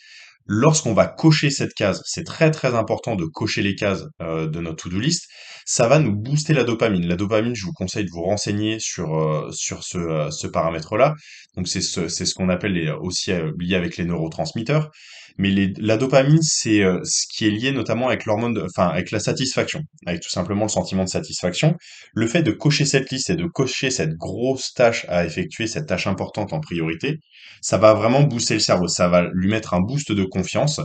lorsqu'on 0.46 0.92
va 0.92 1.06
cocher 1.06 1.50
cette 1.50 1.74
case, 1.74 2.02
c'est 2.04 2.24
très 2.24 2.50
très 2.50 2.74
important 2.74 3.14
de 3.14 3.24
cocher 3.24 3.62
les 3.62 3.74
cases 3.74 4.04
euh, 4.20 4.48
de 4.48 4.60
notre 4.60 4.84
to-do 4.84 4.98
list, 4.98 5.28
ça 5.64 5.88
va 5.88 5.98
nous 5.98 6.14
booster 6.14 6.54
la 6.54 6.64
dopamine. 6.64 7.06
La 7.06 7.16
dopamine, 7.16 7.54
je 7.54 7.64
vous 7.64 7.72
conseille 7.72 8.04
de 8.04 8.10
vous 8.10 8.22
renseigner 8.22 8.78
sur, 8.78 9.18
euh, 9.18 9.50
euh, 9.94 10.30
ce 10.30 10.46
paramètre-là. 10.46 11.14
Donc 11.56 11.68
c'est 11.68 11.80
ce, 11.80 12.34
qu'on 12.34 12.48
appelle 12.48 12.90
aussi 13.00 13.32
lié 13.58 13.74
avec 13.74 13.96
les 13.96 14.04
neurotransmetteurs. 14.04 14.90
Mais 15.38 15.50
la 15.78 15.96
dopamine, 15.98 16.40
c'est 16.42 16.80
ce 17.04 17.26
qui 17.30 17.46
est 17.46 17.50
lié 17.50 17.72
notamment 17.72 18.08
avec 18.08 18.24
l'hormone, 18.24 18.58
enfin 18.64 18.88
avec 18.88 19.10
la 19.10 19.20
satisfaction, 19.20 19.80
avec 20.06 20.22
tout 20.22 20.30
simplement 20.30 20.62
le 20.62 20.70
sentiment 20.70 21.04
de 21.04 21.10
satisfaction. 21.10 21.74
Le 22.14 22.26
fait 22.26 22.42
de 22.42 22.52
cocher 22.52 22.86
cette 22.86 23.10
liste 23.10 23.28
et 23.28 23.36
de 23.36 23.44
cocher 23.44 23.90
cette 23.90 24.14
grosse 24.14 24.72
tâche 24.72 25.04
à 25.08 25.26
effectuer, 25.26 25.66
cette 25.66 25.86
tâche 25.86 26.06
importante 26.06 26.54
en 26.54 26.60
priorité, 26.60 27.18
ça 27.60 27.76
va 27.76 27.92
vraiment 27.92 28.22
booster 28.22 28.54
le 28.54 28.60
cerveau, 28.60 28.88
ça 28.88 29.08
va 29.08 29.28
lui 29.34 29.48
mettre 29.48 29.74
un 29.74 29.80
boost 29.80 30.10
de 30.10 30.24
confiance 30.24 30.80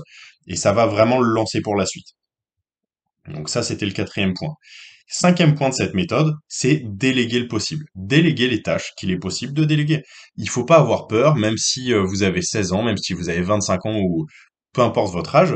et 0.47 0.55
ça 0.55 0.73
va 0.73 0.85
vraiment 0.85 1.19
le 1.21 1.31
lancer 1.31 1.61
pour 1.61 1.75
la 1.75 1.85
suite. 1.85 2.07
Donc 3.27 3.49
ça, 3.49 3.63
c'était 3.63 3.85
le 3.85 3.93
quatrième 3.93 4.33
point. 4.33 4.55
Cinquième 5.07 5.55
point 5.55 5.69
de 5.69 5.73
cette 5.73 5.93
méthode, 5.93 6.33
c'est 6.47 6.81
déléguer 6.85 7.39
le 7.39 7.47
possible. 7.47 7.85
Déléguer 7.95 8.47
les 8.47 8.61
tâches 8.61 8.91
qu'il 8.97 9.11
est 9.11 9.17
possible 9.17 9.53
de 9.53 9.65
déléguer. 9.65 10.03
Il 10.37 10.49
faut 10.49 10.65
pas 10.65 10.77
avoir 10.77 11.07
peur, 11.07 11.35
même 11.35 11.57
si 11.57 11.93
euh, 11.93 12.03
vous 12.03 12.23
avez 12.23 12.41
16 12.41 12.73
ans, 12.73 12.83
même 12.83 12.97
si 12.97 13.13
vous 13.13 13.29
avez 13.29 13.41
25 13.41 13.85
ans 13.85 13.99
ou 13.99 14.25
peu 14.73 14.81
importe 14.81 15.13
votre 15.13 15.35
âge, 15.35 15.55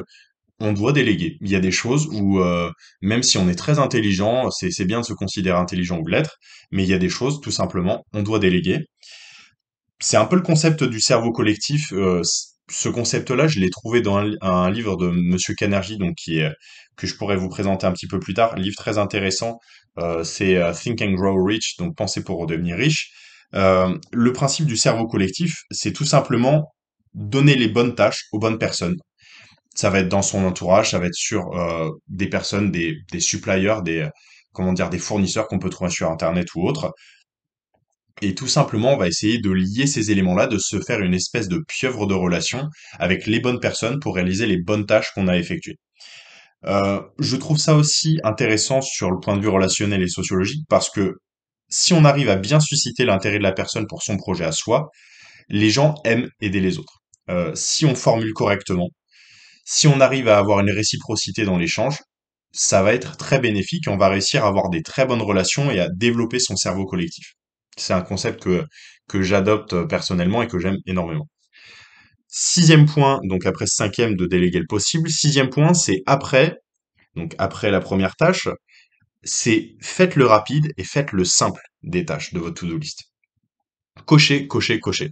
on 0.60 0.74
doit 0.74 0.94
déléguer. 0.94 1.38
Il 1.42 1.50
y 1.50 1.56
a 1.56 1.60
des 1.60 1.72
choses 1.72 2.08
où, 2.12 2.40
euh, 2.40 2.72
même 3.02 3.24
si 3.24 3.38
on 3.38 3.50
est 3.50 3.56
très 3.56 3.80
intelligent, 3.80 4.50
c'est 4.52 4.86
bien 4.86 5.02
de 5.02 5.06
se 5.06 5.14
considérer 5.14 5.58
intelligent 5.58 6.00
ou 6.00 6.08
l'être, 6.08 6.38
mais 6.72 6.84
il 6.84 6.90
y 6.90 6.94
a 6.94 6.98
des 6.98 7.10
choses, 7.10 7.42
tout 7.42 7.52
simplement, 7.52 8.06
on 8.14 8.24
doit 8.24 8.40
déléguer. 8.40 8.80
C'est 10.00 10.18
un 10.18 10.26
peu 10.26 10.36
le 10.36 10.42
concept 10.42 10.84
du 10.84 11.02
cerveau 11.02 11.32
collectif. 11.32 11.92
euh, 11.94 12.22
ce 12.70 12.90
concept-là, 12.90 13.48
je 13.48 13.60
l'ai 13.60 13.70
trouvé 13.70 14.02
dans 14.02 14.18
un, 14.42 14.72
livre 14.72 14.98
de 14.98 15.10
Monsieur 15.10 15.54
Kanergi, 15.54 15.98
donc 15.98 16.16
qui 16.16 16.40
est 16.40 16.52
que 16.98 17.08
je 17.08 17.16
pourrais 17.16 17.36
vous 17.36 17.50
présenter 17.50 17.86
un 17.86 17.92
petit 17.92 18.08
peu 18.08 18.20
plus 18.20 18.34
tard. 18.34 18.56
Livre 18.56 18.76
très 18.78 18.98
intéressant, 18.98 19.60
euh, 20.00 20.24
c'est 20.24 20.58
euh, 20.58 20.74
Think 20.74 21.02
and 21.02 21.12
Grow 21.12 21.44
Rich, 21.44 21.78
donc 21.78 21.96
penser 21.96 22.24
pour 22.24 22.40
redevenir 22.40 22.78
riche. 22.78 23.12
Euh, 23.54 23.98
le 24.12 24.34
principe 24.34 24.66
du 24.66 24.78
cerveau 24.78 25.08
collectif, 25.08 25.64
c'est 25.72 25.94
tout 25.94 26.06
simplement 26.06 26.74
donner 27.14 27.56
les 27.56 27.70
bonnes 27.70 27.96
tâches 27.96 28.26
aux 28.32 28.40
bonnes 28.40 28.58
personnes. 28.58 28.98
Ça 29.76 29.90
va 29.90 30.00
être 30.00 30.10
dans 30.10 30.22
son 30.22 30.46
entourage, 30.46 30.92
ça 30.92 31.00
va 31.00 31.08
être 31.08 31.16
sur 31.16 31.54
euh, 31.54 31.90
des 32.08 32.28
personnes, 32.28 32.72
des, 32.72 32.98
des 33.12 33.20
suppliers, 33.20 33.78
des 33.84 34.10
comment 34.54 34.74
dire, 34.74 34.90
des 34.90 35.00
fournisseurs 35.00 35.48
qu'on 35.48 35.60
peut 35.60 35.70
trouver 35.70 35.92
sur 35.92 36.10
Internet 36.10 36.48
ou 36.56 36.66
autres. 36.68 36.94
Et 38.22 38.34
tout 38.34 38.48
simplement, 38.48 38.94
on 38.94 38.98
va 38.98 39.08
essayer 39.08 39.40
de 39.40 39.52
lier 39.52 39.88
ces 39.88 40.12
éléments-là, 40.12 40.48
de 40.48 40.58
se 40.58 40.80
faire 40.80 41.02
une 41.02 41.14
espèce 41.14 41.50
de 41.50 41.62
pieuvre 41.68 42.08
de 42.08 42.14
relation 42.14 42.70
avec 42.98 43.28
les 43.28 43.42
bonnes 43.42 43.60
personnes 43.60 44.00
pour 44.00 44.16
réaliser 44.16 44.46
les 44.48 44.58
bonnes 44.58 44.86
tâches 44.86 45.12
qu'on 45.14 45.28
a 45.28 45.38
effectuées. 45.38 45.78
Euh, 46.68 47.02
je 47.20 47.36
trouve 47.36 47.58
ça 47.58 47.76
aussi 47.76 48.20
intéressant 48.24 48.82
sur 48.82 49.12
le 49.12 49.20
point 49.20 49.38
de 49.38 49.42
vue 49.42 49.50
relationnel 49.50 50.02
et 50.02 50.08
sociologique 50.08 50.66
parce 50.68 50.90
que 50.90 51.16
si 51.70 51.94
on 51.94 52.06
arrive 52.06 52.30
à 52.30 52.36
bien 52.36 52.60
susciter 52.60 53.06
l'intérêt 53.06 53.38
de 53.38 53.44
la 53.44 53.52
personne 53.52 53.88
pour 53.88 54.02
son 54.04 54.18
projet 54.18 54.46
à 54.46 54.52
soi, 54.52 54.90
les 55.50 55.70
gens 55.70 55.96
aiment 56.06 56.30
aider 56.42 56.60
les 56.60 56.80
autres. 56.80 57.00
Euh, 57.30 57.52
si 57.56 57.86
on 57.86 57.96
formule 57.96 58.34
correctement, 58.34 58.90
si 59.66 59.88
on 59.88 60.00
arrive 60.00 60.28
à 60.28 60.38
avoir 60.38 60.60
une 60.60 60.72
réciprocité 60.72 61.46
dans 61.46 61.58
l'échange, 61.58 61.98
ça 62.52 62.84
va 62.84 62.94
être 62.94 63.18
très 63.18 63.40
bénéfique 63.40 63.88
et 63.88 63.92
on 63.92 63.98
va 63.98 64.10
réussir 64.10 64.46
à 64.46 64.48
avoir 64.48 64.70
des 64.70 64.82
très 64.82 65.06
bonnes 65.06 65.22
relations 65.22 65.70
et 65.72 65.80
à 65.80 65.90
développer 65.90 66.40
son 66.40 66.56
cerveau 66.56 66.86
collectif. 66.86 67.34
C'est 67.78 67.94
un 67.94 68.02
concept 68.02 68.44
que, 68.44 68.66
que 69.10 69.22
j'adopte 69.22 69.88
personnellement 69.88 70.42
et 70.44 70.48
que 70.48 70.60
j'aime 70.60 70.78
énormément. 70.86 71.28
Sixième 72.38 72.86
point, 72.86 73.22
donc 73.24 73.46
après 73.46 73.66
cinquième 73.66 74.18
de 74.18 74.26
déléguer 74.26 74.60
le 74.60 74.66
possible. 74.68 75.10
Sixième 75.10 75.50
point, 75.50 75.74
c'est 75.74 76.04
après, 76.06 76.58
donc 77.16 77.34
après 77.38 77.72
la 77.72 77.80
première 77.80 78.18
tâche, 78.18 78.50
c'est 79.24 79.78
faites 79.80 80.18
le 80.18 80.26
rapide 80.26 80.74
et 80.76 80.84
faites 80.84 81.14
le 81.14 81.24
simple 81.24 81.62
des 81.82 82.04
tâches 82.04 82.34
de 82.34 82.40
votre 82.40 82.56
to-do 82.56 82.78
list. 82.78 83.06
Cocher, 84.06 84.48
cocher, 84.48 84.82
cocher. 84.82 85.12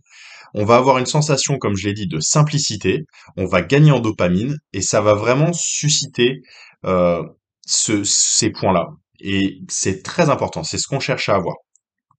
On 0.54 0.66
va 0.66 0.76
avoir 0.76 0.98
une 0.98 1.06
sensation, 1.06 1.58
comme 1.58 1.78
je 1.78 1.88
l'ai 1.88 1.94
dit, 1.94 2.08
de 2.08 2.20
simplicité. 2.20 3.06
On 3.38 3.46
va 3.46 3.62
gagner 3.62 3.92
en 3.92 4.02
dopamine 4.02 4.58
et 4.74 4.82
ça 4.82 5.00
va 5.00 5.14
vraiment 5.14 5.54
susciter 5.54 6.42
euh, 6.84 7.24
ce, 7.66 8.04
ces 8.04 8.50
points-là. 8.50 8.88
Et 9.22 9.62
c'est 9.70 10.04
très 10.04 10.30
important. 10.30 10.66
C'est 10.66 10.78
ce 10.78 10.90
qu'on 10.90 11.00
cherche 11.00 11.30
à 11.30 11.36
avoir 11.36 11.56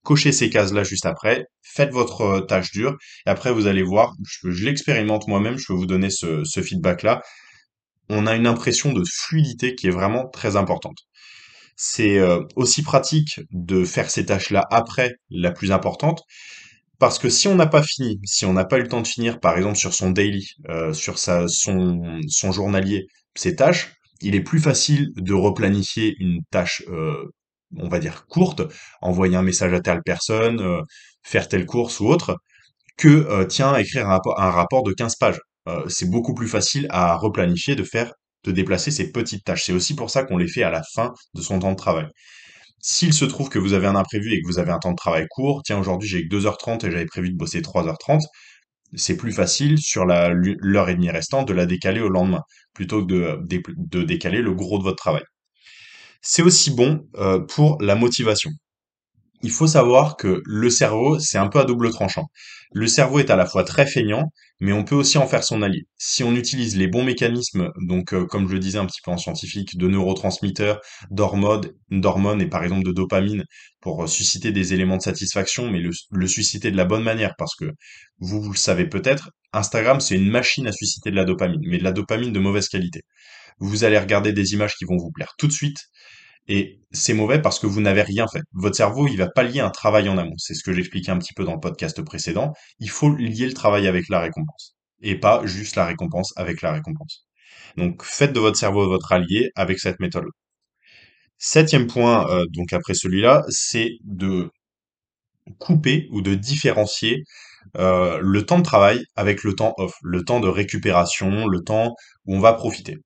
cochez 0.04 0.30
ces 0.30 0.50
cases-là 0.50 0.84
juste 0.84 1.06
après, 1.06 1.46
faites 1.62 1.90
votre 1.90 2.20
euh, 2.20 2.40
tâche 2.42 2.70
dure, 2.70 2.96
et 3.26 3.30
après 3.30 3.52
vous 3.52 3.66
allez 3.66 3.82
voir, 3.82 4.14
je, 4.22 4.64
l'expérimente 4.64 5.26
moi-même, 5.26 5.58
je 5.58 5.66
peux 5.66 5.72
vous 5.72 5.86
donner 5.86 6.10
ce, 6.10 6.44
feedback-là, 6.62 7.22
on 8.08 8.26
a 8.26 8.36
une 8.36 8.46
impression 8.46 8.92
de 8.92 9.02
fluidité 9.04 9.74
qui 9.74 9.88
est 9.88 9.90
vraiment 9.90 10.28
très 10.28 10.56
importante. 10.56 10.98
C'est 11.76 12.18
euh, 12.18 12.42
aussi 12.54 12.82
pratique 12.82 13.40
de 13.50 13.84
faire 13.84 14.10
ces 14.10 14.26
tâches-là 14.26 14.64
après 14.70 15.14
la 15.30 15.50
plus 15.50 15.72
importante, 15.72 16.22
parce 17.00 17.18
que 17.18 17.28
si 17.28 17.48
on 17.48 17.56
n'a 17.56 17.66
pas 17.66 17.82
fini, 17.82 18.20
si 18.24 18.44
on 18.46 18.52
n'a 18.52 18.64
pas 18.64 18.78
eu 18.78 18.82
le 18.82 18.88
temps 18.88 19.00
de 19.00 19.08
finir, 19.08 19.40
par 19.40 19.56
exemple 19.56 19.76
sur 19.76 19.94
son 19.94 20.10
daily, 20.10 20.46
euh, 20.68 20.92
sur 20.92 21.18
son, 21.18 22.52
journalier, 22.52 23.06
ses 23.34 23.56
tâches, 23.56 23.94
il 24.20 24.34
est 24.34 24.42
plus 24.42 24.60
facile 24.60 25.08
de 25.16 25.32
replanifier 25.32 26.14
une 26.20 26.40
tâche 26.50 26.82
on 27.78 27.88
va 27.88 27.98
dire 27.98 28.26
courte, 28.28 28.62
envoyer 29.02 29.36
un 29.36 29.42
message 29.42 29.72
à 29.72 29.80
telle 29.80 30.02
personne, 30.04 30.60
euh, 30.60 30.82
faire 31.22 31.48
telle 31.48 31.66
course 31.66 32.00
ou 32.00 32.08
autre, 32.08 32.38
que 32.96 33.08
euh, 33.08 33.44
tiens, 33.46 33.76
écrire 33.76 34.08
un 34.08 34.50
rapport, 34.50 34.82
de 34.84 34.92
15 34.92 35.16
pages. 35.16 35.40
Euh, 35.68 35.84
c'est 35.88 36.10
beaucoup 36.10 36.34
plus 36.34 36.48
facile 36.48 36.86
à 36.90 37.16
replanifier, 37.16 37.74
de 37.76 37.84
faire, 37.84 38.12
de 38.44 38.52
déplacer 38.52 38.90
ces 38.90 39.10
petites 39.12 39.44
tâches. 39.44 39.64
C'est 39.64 39.72
aussi 39.72 39.94
pour 39.96 40.10
ça 40.10 40.24
qu'on 40.24 40.36
les 40.36 40.48
fait 40.48 40.62
à 40.62 40.70
la 40.70 40.82
fin 40.94 41.12
de 41.34 41.42
son 41.42 41.58
temps 41.60 41.72
de 41.72 41.76
travail. 41.76 42.06
S'il 42.80 43.12
se 43.14 43.24
trouve 43.24 43.48
que 43.48 43.58
vous 43.58 43.72
avez 43.72 43.86
un 43.86 43.96
imprévu 43.96 44.32
et 44.32 44.40
que 44.42 44.46
vous 44.46 44.58
avez 44.58 44.70
un 44.72 44.78
temps 44.78 44.92
de 44.92 44.96
travail 44.96 45.26
court, 45.30 45.62
tiens, 45.64 45.78
aujourd'hui 45.78 46.08
j'ai 46.08 46.28
que 46.28 46.36
2h30 46.36 46.86
et 46.86 46.90
j'avais 46.90 47.06
prévu 47.06 47.30
de 47.30 47.36
bosser 47.36 47.62
3h30, 47.62 48.20
c'est 48.94 49.16
plus 49.16 49.32
facile 49.32 49.78
sur 49.78 50.04
l'heure 50.06 50.88
et 50.88 50.94
demie 50.94 51.10
restante 51.10 51.48
de 51.48 51.54
la 51.54 51.66
décaler 51.66 52.00
au 52.00 52.08
lendemain, 52.08 52.42
plutôt 52.74 53.04
que 53.04 53.38
de, 53.42 53.62
de 53.76 54.02
décaler 54.02 54.42
le 54.42 54.54
gros 54.54 54.78
de 54.78 54.84
votre 54.84 54.96
travail. 54.96 55.24
C'est 56.26 56.42
aussi 56.42 56.70
bon 56.70 57.06
euh, 57.16 57.38
pour 57.38 57.76
la 57.82 57.94
motivation. 57.94 58.50
Il 59.42 59.50
faut 59.50 59.66
savoir 59.66 60.16
que 60.16 60.40
le 60.46 60.70
cerveau, 60.70 61.18
c'est 61.18 61.36
un 61.36 61.48
peu 61.48 61.60
à 61.60 61.64
double 61.66 61.90
tranchant. 61.90 62.24
Le 62.72 62.86
cerveau 62.86 63.18
est 63.18 63.28
à 63.28 63.36
la 63.36 63.44
fois 63.44 63.62
très 63.62 63.86
feignant, 63.86 64.32
mais 64.58 64.72
on 64.72 64.84
peut 64.84 64.94
aussi 64.94 65.18
en 65.18 65.26
faire 65.26 65.44
son 65.44 65.60
allié. 65.60 65.82
Si 65.98 66.24
on 66.24 66.34
utilise 66.34 66.78
les 66.78 66.88
bons 66.88 67.04
mécanismes, 67.04 67.70
donc 67.86 68.14
euh, 68.14 68.24
comme 68.24 68.48
je 68.48 68.54
le 68.54 68.58
disais 68.58 68.78
un 68.78 68.86
petit 68.86 69.02
peu 69.04 69.10
en 69.10 69.18
scientifique, 69.18 69.76
de 69.76 69.86
neurotransmetteurs, 69.86 70.80
d'hormones 71.10 72.40
et 72.40 72.48
par 72.48 72.64
exemple 72.64 72.84
de 72.86 72.92
dopamine 72.92 73.44
pour 73.82 74.04
euh, 74.04 74.06
susciter 74.06 74.50
des 74.50 74.72
éléments 74.72 74.96
de 74.96 75.02
satisfaction, 75.02 75.70
mais 75.70 75.80
le, 75.80 75.90
le 76.10 76.26
susciter 76.26 76.70
de 76.70 76.78
la 76.78 76.86
bonne 76.86 77.02
manière, 77.02 77.34
parce 77.36 77.54
que 77.54 77.66
vous, 78.18 78.40
vous 78.40 78.52
le 78.52 78.56
savez 78.56 78.86
peut-être, 78.88 79.28
Instagram 79.52 80.00
c'est 80.00 80.16
une 80.16 80.30
machine 80.30 80.66
à 80.66 80.72
susciter 80.72 81.10
de 81.10 81.16
la 81.16 81.26
dopamine, 81.26 81.60
mais 81.66 81.76
de 81.76 81.84
la 81.84 81.92
dopamine 81.92 82.32
de 82.32 82.40
mauvaise 82.40 82.68
qualité. 82.68 83.02
Vous 83.58 83.84
allez 83.84 83.98
regarder 83.98 84.32
des 84.32 84.52
images 84.54 84.74
qui 84.76 84.84
vont 84.84 84.96
vous 84.96 85.10
plaire 85.12 85.34
tout 85.38 85.46
de 85.46 85.52
suite, 85.52 85.78
et 86.48 86.80
c'est 86.92 87.14
mauvais 87.14 87.40
parce 87.40 87.58
que 87.58 87.66
vous 87.66 87.80
n'avez 87.80 88.02
rien 88.02 88.26
fait. 88.32 88.42
Votre 88.52 88.76
cerveau, 88.76 89.08
il 89.08 89.16
va 89.16 89.28
pas 89.28 89.42
lier 89.42 89.60
un 89.60 89.70
travail 89.70 90.08
en 90.08 90.18
amont. 90.18 90.36
C'est 90.38 90.54
ce 90.54 90.62
que 90.62 90.72
j'expliquais 90.72 91.10
un 91.10 91.18
petit 91.18 91.34
peu 91.34 91.44
dans 91.44 91.54
le 91.54 91.60
podcast 91.60 92.00
précédent. 92.02 92.52
Il 92.80 92.90
faut 92.90 93.10
lier 93.14 93.46
le 93.46 93.54
travail 93.54 93.86
avec 93.88 94.08
la 94.08 94.20
récompense. 94.20 94.74
Et 95.02 95.18
pas 95.18 95.44
juste 95.46 95.76
la 95.76 95.86
récompense 95.86 96.32
avec 96.36 96.62
la 96.62 96.72
récompense. 96.72 97.26
Donc 97.76 98.04
faites 98.04 98.32
de 98.32 98.40
votre 98.40 98.58
cerveau 98.58 98.88
votre 98.88 99.12
allié 99.12 99.50
avec 99.56 99.78
cette 99.80 100.00
méthode. 100.00 100.24
Septième 101.38 101.86
point, 101.86 102.28
euh, 102.30 102.46
donc 102.50 102.72
après 102.72 102.94
celui-là, 102.94 103.44
c'est 103.48 103.90
de 104.04 104.50
couper 105.58 106.08
ou 106.10 106.22
de 106.22 106.34
différencier 106.34 107.24
euh, 107.76 108.18
le 108.22 108.46
temps 108.46 108.58
de 108.58 108.62
travail 108.64 109.04
avec 109.16 109.42
le 109.44 109.54
temps 109.54 109.74
off, 109.78 109.94
le 110.02 110.24
temps 110.24 110.40
de 110.40 110.48
récupération, 110.48 111.46
le 111.46 111.60
temps 111.60 111.94
où 112.26 112.36
on 112.36 112.40
va 112.40 112.52
profiter. 112.54 112.98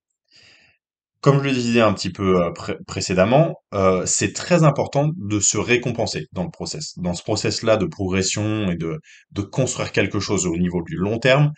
Comme 1.21 1.43
je 1.43 1.49
le 1.49 1.53
disais 1.53 1.81
un 1.81 1.93
petit 1.95 2.11
peu 2.11 2.41
euh, 2.45 2.51
précédemment, 2.87 3.55
euh, 3.75 4.07
c'est 4.07 4.33
très 4.33 4.63
important 4.63 5.11
de 5.17 5.41
se 5.41 5.59
récompenser 5.59 6.27
dans 6.33 6.45
le 6.45 6.51
process. 6.51 6.93
Dans 6.97 7.15
ce 7.15 7.25
process-là 7.25 7.77
de 7.77 7.87
progression 7.87 8.71
et 8.71 8.77
de, 8.77 9.01
construire 9.43 9.91
quelque 9.91 10.21
chose 10.21 10.47
au 10.47 10.57
niveau 10.57 10.83
du 10.83 10.95
long 10.95 11.19
terme, 11.19 11.51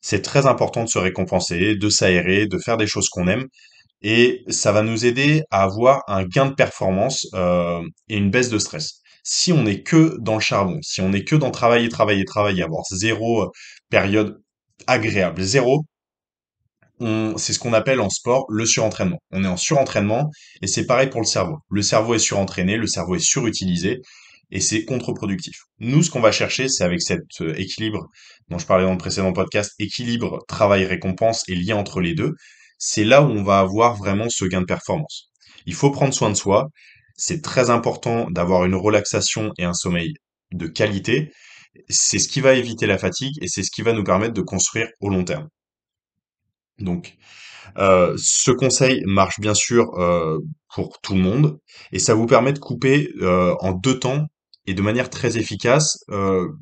c'est 0.00 0.22
très 0.22 0.46
important 0.46 0.82
de 0.84 0.88
se 0.88 0.98
récompenser, 0.98 1.76
de 1.76 1.88
s'aérer, 1.88 2.46
de 2.46 2.58
faire 2.58 2.76
des 2.76 2.88
choses 2.88 3.08
qu'on 3.08 3.28
aime. 3.28 3.44
Et 4.02 4.42
ça 4.48 4.72
va 4.72 4.82
nous 4.82 5.06
aider 5.06 5.42
à 5.50 5.62
avoir 5.62 6.02
un 6.08 6.24
gain 6.24 6.46
de 6.46 6.54
performance 6.54 7.26
euh, 7.34 7.82
et 8.08 8.16
une 8.16 8.30
baisse 8.30 8.50
de 8.50 8.58
stress. 8.58 9.00
Si 9.22 9.52
on 9.52 9.62
n'est 9.62 9.82
que 9.82 10.16
dans 10.20 10.34
le 10.34 10.40
charbon, 10.40 10.78
si 10.82 11.00
on 11.00 11.10
n'est 11.10 11.24
que 11.24 11.36
dans 11.36 11.50
travailler, 11.52 11.88
travailler, 11.88 12.24
travailler, 12.24 12.62
avoir 12.64 12.82
zéro 12.90 13.50
période 13.90 14.42
agréable, 14.86 15.42
zéro, 15.42 15.84
c'est 17.00 17.52
ce 17.52 17.58
qu'on 17.58 17.72
appelle 17.72 18.00
en 18.00 18.10
sport 18.10 18.46
le 18.48 18.64
surentraînement. 18.66 19.18
On 19.32 19.44
est 19.44 19.48
en 19.48 19.56
surentraînement 19.56 20.30
et 20.62 20.66
c'est 20.66 20.86
pareil 20.86 21.08
pour 21.08 21.20
le 21.20 21.26
cerveau. 21.26 21.58
Le 21.70 21.82
cerveau 21.82 22.14
est 22.14 22.18
surentraîné, 22.18 22.76
le 22.76 22.86
cerveau 22.86 23.16
est 23.16 23.24
surutilisé 23.24 24.00
et 24.50 24.60
c'est 24.60 24.84
contre-productif. 24.84 25.56
Nous, 25.80 26.02
ce 26.02 26.10
qu'on 26.10 26.20
va 26.20 26.32
chercher, 26.32 26.68
c'est 26.68 26.84
avec 26.84 27.02
cet 27.02 27.22
euh, 27.40 27.54
équilibre 27.56 28.06
dont 28.48 28.58
je 28.58 28.66
parlais 28.66 28.84
dans 28.84 28.92
le 28.92 28.98
précédent 28.98 29.32
podcast, 29.32 29.72
équilibre 29.78 30.38
travail-récompense 30.48 31.42
et 31.48 31.54
lien 31.54 31.76
entre 31.76 32.00
les 32.00 32.14
deux, 32.14 32.34
c'est 32.78 33.04
là 33.04 33.22
où 33.22 33.26
on 33.26 33.42
va 33.42 33.58
avoir 33.58 33.96
vraiment 33.96 34.28
ce 34.28 34.44
gain 34.44 34.60
de 34.60 34.66
performance. 34.66 35.30
Il 35.66 35.74
faut 35.74 35.90
prendre 35.90 36.14
soin 36.14 36.30
de 36.30 36.36
soi. 36.36 36.68
C'est 37.16 37.42
très 37.42 37.70
important 37.70 38.30
d'avoir 38.30 38.64
une 38.64 38.74
relaxation 38.74 39.52
et 39.58 39.64
un 39.64 39.72
sommeil 39.72 40.12
de 40.52 40.66
qualité. 40.66 41.30
C'est 41.88 42.18
ce 42.18 42.28
qui 42.28 42.40
va 42.40 42.54
éviter 42.54 42.86
la 42.86 42.98
fatigue 42.98 43.34
et 43.40 43.48
c'est 43.48 43.62
ce 43.62 43.70
qui 43.74 43.82
va 43.82 43.92
nous 43.92 44.04
permettre 44.04 44.34
de 44.34 44.42
construire 44.42 44.88
au 45.00 45.08
long 45.08 45.24
terme. 45.24 45.48
Donc, 46.78 47.16
euh, 47.78 48.14
ce 48.16 48.50
conseil 48.50 49.02
marche 49.06 49.40
bien 49.40 49.54
sûr 49.54 49.86
euh, 49.98 50.38
pour 50.74 51.00
tout 51.02 51.14
le 51.14 51.20
monde 51.20 51.58
et 51.92 51.98
ça 51.98 52.14
vous 52.14 52.26
permet 52.26 52.52
de 52.52 52.58
couper 52.58 53.10
euh, 53.20 53.54
en 53.60 53.72
deux 53.72 53.98
temps 53.98 54.26
et 54.66 54.74
de 54.74 54.82
manière 54.82 55.10
très 55.10 55.36
efficace. 55.36 55.98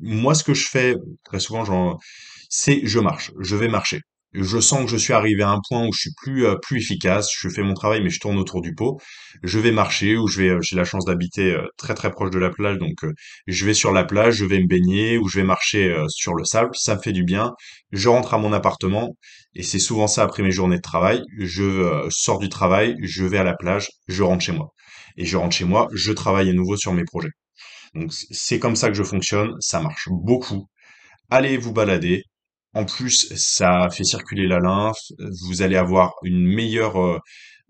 Moi, 0.01 0.35
ce 0.35 0.43
que 0.43 0.53
je 0.53 0.67
fais 0.67 0.95
très 1.23 1.39
souvent, 1.39 1.97
c'est 2.49 2.81
je 2.83 2.99
marche, 2.99 3.31
je 3.39 3.55
vais 3.55 3.69
marcher. 3.69 4.01
Je 4.33 4.59
sens 4.59 4.83
que 4.85 4.89
je 4.89 4.97
suis 4.97 5.13
arrivé 5.13 5.43
à 5.43 5.51
un 5.51 5.59
point 5.69 5.85
où 5.87 5.93
je 5.93 6.01
suis 6.01 6.13
plus 6.17 6.45
plus 6.63 6.79
efficace. 6.81 7.29
Je 7.39 7.47
fais 7.49 7.61
mon 7.61 7.75
travail, 7.75 8.01
mais 8.01 8.09
je 8.09 8.19
tourne 8.19 8.37
autour 8.37 8.61
du 8.61 8.73
pot. 8.73 8.99
Je 9.43 9.59
vais 9.59 9.71
marcher, 9.71 10.17
ou 10.17 10.27
je 10.27 10.41
vais. 10.41 10.57
J'ai 10.61 10.75
la 10.75 10.83
chance 10.83 11.05
d'habiter 11.05 11.55
très 11.77 11.93
très 11.93 12.11
proche 12.11 12.31
de 12.31 12.39
la 12.39 12.49
plage, 12.49 12.77
donc 12.79 13.05
je 13.47 13.65
vais 13.65 13.75
sur 13.75 13.93
la 13.93 14.03
plage, 14.03 14.35
je 14.35 14.45
vais 14.45 14.59
me 14.59 14.67
baigner, 14.67 15.17
ou 15.17 15.29
je 15.29 15.39
vais 15.39 15.45
marcher 15.45 15.95
sur 16.09 16.33
le 16.33 16.43
sable. 16.43 16.71
Ça 16.73 16.95
me 16.95 17.01
fait 17.01 17.13
du 17.13 17.23
bien. 17.23 17.53
Je 17.91 18.09
rentre 18.09 18.33
à 18.33 18.37
mon 18.39 18.51
appartement, 18.53 19.15
et 19.55 19.63
c'est 19.63 19.79
souvent 19.79 20.07
ça 20.07 20.23
après 20.23 20.43
mes 20.43 20.51
journées 20.51 20.77
de 20.77 20.81
travail. 20.81 21.23
Je 21.37 21.63
euh, 21.63 22.07
sors 22.09 22.39
du 22.39 22.49
travail, 22.49 22.95
je 23.01 23.25
vais 23.25 23.37
à 23.37 23.43
la 23.43 23.55
plage, 23.55 23.89
je 24.07 24.23
rentre 24.23 24.43
chez 24.43 24.51
moi. 24.51 24.73
Et 25.17 25.25
je 25.25 25.37
rentre 25.37 25.55
chez 25.55 25.65
moi, 25.65 25.87
je 25.93 26.11
travaille 26.11 26.49
à 26.49 26.53
nouveau 26.53 26.75
sur 26.77 26.93
mes 26.93 27.03
projets. 27.05 27.31
Donc 27.95 28.11
c'est 28.13 28.59
comme 28.59 28.75
ça 28.75 28.87
que 28.89 28.95
je 28.95 29.03
fonctionne, 29.03 29.53
ça 29.59 29.81
marche 29.81 30.09
beaucoup. 30.11 30.67
Allez 31.29 31.57
vous 31.57 31.73
balader. 31.73 32.23
En 32.73 32.85
plus, 32.85 33.33
ça 33.35 33.89
fait 33.91 34.03
circuler 34.03 34.47
la 34.47 34.59
lymphe. 34.59 34.97
Vous 35.47 35.61
allez 35.61 35.75
avoir 35.77 36.13
une 36.23 36.45
meilleure. 36.45 36.99
euh, 36.99 37.19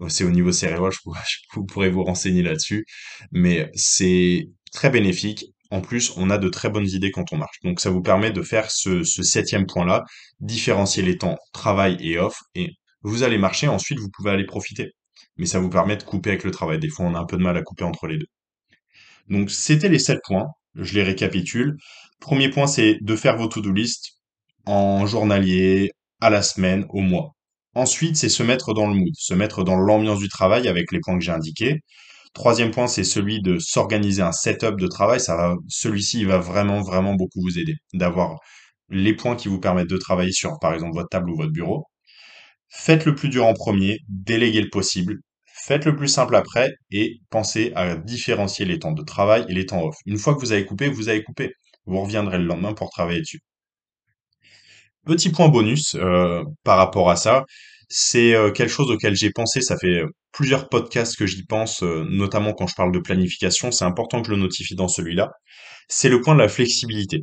c'est 0.10 0.24
au 0.26 0.32
niveau 0.32 0.52
cérébral, 0.52 0.92
je 0.92 1.00
pourrais, 1.04 1.22
je 1.54 1.60
pourrais 1.74 1.90
vous 1.90 2.04
renseigner 2.04 2.44
là-dessus, 2.44 2.86
mais 3.32 3.72
c'est 3.76 4.50
très 4.74 4.90
bénéfique. 4.90 5.46
En 5.74 5.82
plus, 5.82 6.14
on 6.18 6.30
a 6.30 6.38
de 6.38 6.50
très 6.50 6.70
bonnes 6.70 6.88
idées 6.88 7.10
quand 7.10 7.34
on 7.34 7.38
marche. 7.38 7.60
Donc 7.64 7.80
ça 7.80 7.90
vous 7.90 8.04
permet 8.04 8.32
de 8.32 8.44
faire 8.44 8.70
ce, 8.70 9.04
septième 9.04 9.66
point-là, 9.66 10.04
différencier 10.40 11.02
les 11.02 11.18
temps 11.18 11.36
travail 11.52 11.98
et 12.00 12.20
off, 12.20 12.38
et 12.54 12.74
vous 13.02 13.24
allez 13.24 13.40
marcher. 13.40 13.68
Ensuite, 13.68 13.98
vous 14.00 14.10
pouvez 14.14 14.30
aller 14.30 14.46
profiter. 14.46 14.92
Mais 15.38 15.48
ça 15.48 15.60
vous 15.60 15.72
permet 15.72 15.98
de 15.98 16.04
couper 16.04 16.30
avec 16.30 16.44
le 16.44 16.52
travail. 16.52 16.78
Des 16.78 16.90
fois, 16.90 17.08
on 17.08 17.16
a 17.16 17.20
un 17.20 17.26
peu 17.26 17.38
de 17.38 17.42
mal 17.42 17.58
à 17.58 17.64
couper 17.64 17.84
entre 17.86 18.06
les 18.06 18.20
deux. 18.20 18.28
Donc, 19.30 19.50
c'était 19.50 19.90
les 19.90 19.98
sept 19.98 20.20
points. 20.24 20.46
Je 20.76 20.94
les 20.94 21.02
récapitule. 21.02 21.76
Premier 22.20 22.50
point, 22.50 22.68
c'est 22.68 23.00
de 23.02 23.16
faire 23.16 23.38
vos 23.38 23.48
to-do 23.48 23.72
list 23.72 24.20
en 24.68 25.08
journalier, 25.08 25.90
à 26.22 26.30
la 26.30 26.44
semaine, 26.44 26.86
au 26.90 27.02
mois. 27.02 27.32
Ensuite, 27.74 28.16
c'est 28.18 28.30
se 28.30 28.44
mettre 28.44 28.76
dans 28.76 28.88
le 28.88 28.94
mood, 28.94 29.14
se 29.16 29.34
mettre 29.34 29.64
dans 29.64 29.78
l'ambiance 29.78 30.20
du 30.20 30.30
travail 30.30 30.68
avec 30.68 30.92
les 30.92 31.00
points 31.00 31.18
que 31.18 31.24
j'ai 31.26 31.32
indiqués. 31.32 31.80
Troisième 32.34 32.72
point, 32.72 32.88
c'est 32.88 33.04
celui 33.04 33.42
de 33.42 33.60
s'organiser 33.60 34.22
un 34.22 34.32
setup 34.32 34.78
de 34.78 34.88
travail. 34.88 35.20
Ça 35.20 35.56
celui-ci, 35.68 36.26
va 36.26 36.40
vraiment, 36.40 36.82
vraiment 36.82 37.14
beaucoup 37.16 37.42
vous 37.42 37.60
aider. 37.60 37.76
D'avoir 37.94 38.40
les 38.90 39.14
points 39.16 39.36
qui 39.36 39.48
vous 39.50 39.60
permettent 39.60 39.90
de 39.90 39.98
travailler 39.98 40.32
sur, 40.32 40.60
par 40.60 40.74
exemple, 40.74 40.96
votre 40.96 41.10
table 41.10 41.30
ou 41.30 41.36
votre 41.36 41.52
bureau. 41.52 41.86
Faites 42.70 43.06
le 43.06 43.16
plus 43.16 43.30
dur 43.30 43.46
en 43.46 43.54
premier, 43.54 44.00
déléguez 44.10 44.62
le 44.62 44.70
possible, 44.70 45.20
faites 45.46 45.86
le 45.86 45.96
plus 45.96 46.08
simple 46.08 46.36
après 46.36 46.72
et 46.92 47.20
pensez 47.30 47.72
à 47.76 47.96
différencier 47.96 48.66
les 48.66 48.80
temps 48.80 48.92
de 48.94 49.04
travail 49.04 49.46
et 49.48 49.54
les 49.54 49.66
temps 49.68 49.84
off. 49.84 49.96
Une 50.06 50.18
fois 50.18 50.34
que 50.36 50.40
vous 50.40 50.52
avez 50.54 50.66
coupé, 50.66 50.90
vous 50.90 51.10
avez 51.10 51.24
coupé. 51.24 51.54
Vous 51.86 52.02
reviendrez 52.02 52.40
le 52.40 52.46
lendemain 52.46 52.74
pour 52.74 52.90
travailler 52.90 53.22
dessus. 53.22 53.42
Petit 55.06 55.30
point 55.30 55.50
bonus 55.50 55.96
euh, 55.96 56.44
par 56.64 56.78
rapport 56.78 57.10
à 57.10 57.16
ça, 57.16 57.46
c'est 57.96 58.34
euh, 58.34 58.52
quelque 58.52 58.72
chose 58.72 58.90
auquel 58.90 59.16
j'ai 59.16 59.30
pensé, 59.30 59.62
ça 59.62 59.78
fait 59.78 60.02
euh, 60.02 60.08
plusieurs 60.32 60.68
podcasts 60.68 61.16
que 61.16 61.28
j'y 61.28 61.46
pense, 61.46 61.84
euh, 61.84 62.04
notamment 62.10 62.54
quand 62.54 62.66
je 62.66 62.74
parle 62.74 62.92
de 62.92 62.98
planification, 62.98 63.72
c'est 63.72 63.86
important 63.86 64.20
que 64.22 64.30
je 64.30 64.32
le 64.32 64.40
notifie 64.40 64.74
dans 64.74 64.88
celui-là, 64.88 65.30
c'est 65.88 66.10
le 66.10 66.20
point 66.20 66.34
de 66.34 66.40
la 66.40 66.48
flexibilité. 66.50 67.20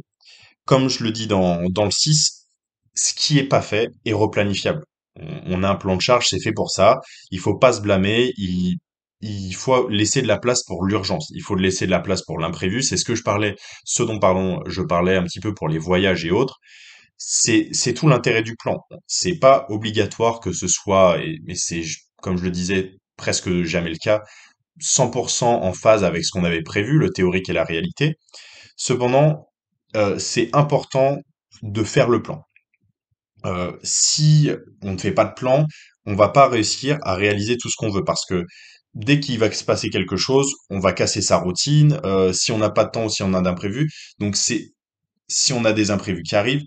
Comme 0.67 0.89
je 0.89 1.03
le 1.03 1.11
dis 1.11 1.27
dans, 1.27 1.69
dans 1.71 1.85
le 1.85 1.91
6, 1.91 2.47
ce 2.95 3.15
qui 3.15 3.39
est 3.41 3.49
pas 3.49 3.63
fait 3.63 3.89
est 4.05 4.13
replanifiable. 4.13 4.85
On, 5.17 5.65
a 5.65 5.69
un 5.69 5.75
plan 5.75 5.97
de 5.97 6.01
charge, 6.01 6.29
c'est 6.29 6.41
fait 6.41 6.53
pour 6.53 6.71
ça. 6.71 7.01
Il 7.33 7.41
faut 7.41 7.57
pas 7.59 7.73
se 7.73 7.81
blâmer. 7.81 8.33
Il, 8.37 8.77
il 9.21 9.55
faut 9.55 9.89
laisser 9.89 10.23
de 10.23 10.29
la 10.29 10.39
place 10.39 10.63
pour 10.65 10.85
l'urgence. 10.85 11.31
Il 11.35 11.43
faut 11.43 11.57
laisser 11.57 11.87
de 11.87 11.91
la 11.91 12.01
place 12.01 12.23
pour 12.23 12.39
l'imprévu. 12.39 12.83
C'est 12.83 12.97
ce 12.97 13.05
que 13.05 13.17
je 13.17 13.25
parlais, 13.25 13.57
ce 13.85 14.05
dont 14.05 14.21
pardon, 14.21 14.61
je 14.67 14.83
parlais 14.83 15.17
un 15.17 15.25
petit 15.25 15.41
peu 15.41 15.53
pour 15.53 15.69
les 15.69 15.79
voyages 15.79 16.25
et 16.25 16.31
autres. 16.31 16.61
C'est, 17.23 17.95
tout 17.95 18.09
l'intérêt 18.09 18.43
du 18.43 18.57
plan. 18.57 18.79
C'est 19.07 19.39
pas 19.39 19.67
obligatoire 19.69 20.41
que 20.41 20.53
ce 20.53 20.69
soit, 20.69 21.19
et- 21.23 21.39
mais 21.45 21.55
c'est, 21.55 21.83
comme 22.23 22.37
je 22.39 22.45
le 22.45 22.51
disais, 22.51 22.97
presque 23.17 23.63
jamais 23.65 23.91
le 23.91 23.97
cas, 23.99 24.23
100% 24.81 25.63
en 25.63 25.73
phase 25.75 26.05
avec 26.05 26.25
ce 26.25 26.31
qu'on 26.33 26.45
avait 26.45 26.63
prévu, 26.63 26.99
le 26.99 27.11
théorique 27.11 27.49
et 27.51 27.53
la 27.53 27.65
réalité. 27.65 28.15
Cependant, 28.77 29.49
euh, 29.97 30.19
c'est 30.19 30.51
important 30.55 31.19
de 31.63 31.85
faire 31.85 32.09
le 32.11 32.23
plan. 32.23 32.43
Euh, 33.47 33.73
si 33.83 34.51
on 34.83 34.93
ne 34.93 34.99
fait 34.99 35.13
pas 35.13 35.25
de 35.25 35.33
plan, 35.35 35.67
on 36.07 36.15
va 36.15 36.29
pas 36.29 36.49
réussir 36.49 36.99
à 37.03 37.15
réaliser 37.15 37.57
tout 37.57 37.71
ce 37.71 37.77
qu'on 37.77 37.91
veut 37.91 38.05
parce 38.05 38.27
que 38.27 38.45
dès 38.95 39.19
qu'il 39.21 39.39
va 39.39 39.51
se 39.51 39.65
passer 39.65 39.89
quelque 39.89 40.17
chose, 40.17 40.53
on 40.69 40.79
va 40.79 40.93
casser 40.93 41.23
sa 41.23 41.39
routine. 41.39 41.99
euh, 42.05 42.33
si 42.33 42.53
on 42.53 42.59
n'a 42.59 42.71
pas 42.71 42.85
de 42.85 42.91
temps 42.91 43.09
si 43.09 43.23
on 43.23 43.33
a 43.35 43.41
d'imprévus, 43.41 43.91
donc 44.19 44.37
c'est 44.37 44.73
si 45.29 45.53
on 45.55 45.65
a 45.67 45.73
des 45.75 45.91
imprévus 45.93 46.23
qui 46.25 46.37
arrivent, 46.37 46.65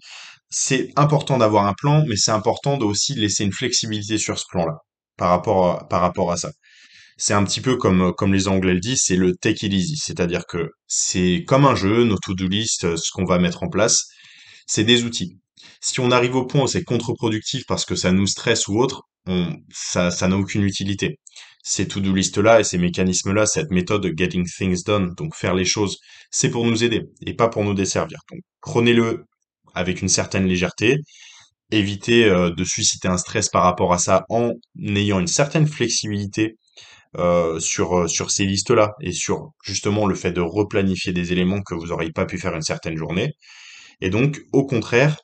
c'est 0.56 0.92
important 0.96 1.40
d'avoir 1.40 1.66
un 1.66 1.74
plan, 1.74 2.06
mais 2.08 2.16
c'est 2.16 2.32
important 2.32 2.78
de 2.78 2.86
aussi 2.86 3.16
laisser 3.16 3.44
une 3.44 3.52
flexibilité 3.52 4.20
sur 4.20 4.38
ce 4.38 4.46
plan-là 4.50 4.76
par 5.18 5.30
rapport 5.30 5.72
à, 5.72 5.88
par 5.88 6.02
rapport 6.02 6.32
à 6.32 6.38
ça. 6.38 6.52
C'est 7.18 7.34
un 7.34 7.44
petit 7.44 7.60
peu 7.60 7.76
comme, 7.76 8.14
comme 8.14 8.34
les 8.34 8.48
Anglais 8.48 8.76
le 8.76 8.80
disent, 8.80 9.02
c'est 9.04 9.16
le 9.16 9.34
take 9.36 9.66
it 9.66 9.74
easy. 9.74 9.98
C'est-à-dire 9.98 10.46
que 10.48 10.70
c'est 10.88 11.44
comme 11.48 11.66
un 11.66 11.74
jeu, 11.74 12.04
nos 12.04 12.18
to-do 12.18 12.48
list, 12.48 12.84
euh, 12.84 12.98
ce 12.98 13.10
qu'on 13.12 13.26
va 13.26 13.40
mettre 13.40 13.64
en 13.64 13.68
place, 13.68 14.06
c'est 14.68 14.84
des 14.84 15.04
outils. 15.06 15.40
Si 15.82 16.00
on 16.00 16.12
arrive 16.12 16.36
au 16.36 16.46
point 16.46 16.62
où 16.64 16.68
c'est 16.68 16.84
contre-productif 16.84 17.64
parce 17.68 17.86
que 17.86 17.96
ça 17.96 18.12
nous 18.12 18.28
stresse 18.28 18.68
ou 18.68 18.80
autre, 18.80 19.02
on, 19.26 19.56
ça, 19.74 20.12
ça 20.12 20.28
n'a 20.28 20.38
aucune 20.38 20.64
utilité. 20.64 21.20
Ces 21.64 21.88
to-do 21.88 22.14
list-là 22.14 22.60
et 22.60 22.64
ces 22.64 22.78
mécanismes-là, 22.78 23.48
cette 23.48 23.72
méthode 23.72 24.04
de 24.04 24.14
getting 24.16 24.46
things 24.46 24.84
done, 24.84 25.14
donc 25.18 25.36
faire 25.36 25.56
les 25.56 25.66
choses, 25.66 25.98
c'est 26.30 26.50
pour 26.52 26.66
nous 26.66 26.84
aider 26.84 27.02
et 27.26 27.34
pas 27.34 27.48
pour 27.48 27.64
nous 27.64 27.74
desservir. 27.74 28.20
Donc, 28.32 28.42
prenez-le 28.62 29.26
avec 29.74 30.02
une 30.02 30.10
certaine 30.10 30.46
légèreté, 30.46 31.00
évitez 31.74 32.26
euh, 32.26 32.52
de 32.52 32.64
susciter 32.64 33.08
un 33.08 33.18
stress 33.18 33.50
par 33.50 33.64
rapport 33.64 33.94
à 33.94 33.98
ça 33.98 34.26
en 34.30 34.52
ayant 34.80 35.20
une 35.20 35.28
certaine 35.28 35.68
flexibilité 35.68 36.58
euh, 37.18 37.60
sur, 37.60 38.00
euh, 38.00 38.08
sur 38.08 38.32
ces 38.32 38.46
listes-là 38.46 38.94
et 39.02 39.12
sur 39.12 39.52
justement 39.64 40.08
le 40.08 40.16
fait 40.16 40.32
de 40.32 40.42
replanifier 40.42 41.14
des 41.14 41.32
éléments 41.32 41.62
que 41.62 41.76
vous 41.76 41.88
n'auriez 41.88 42.12
pas 42.12 42.26
pu 42.26 42.38
faire 42.38 42.56
une 42.56 42.62
certaine 42.62 42.98
journée. 42.98 43.34
Et 44.02 44.10
donc, 44.10 44.42
au 44.52 44.66
contraire, 44.66 45.18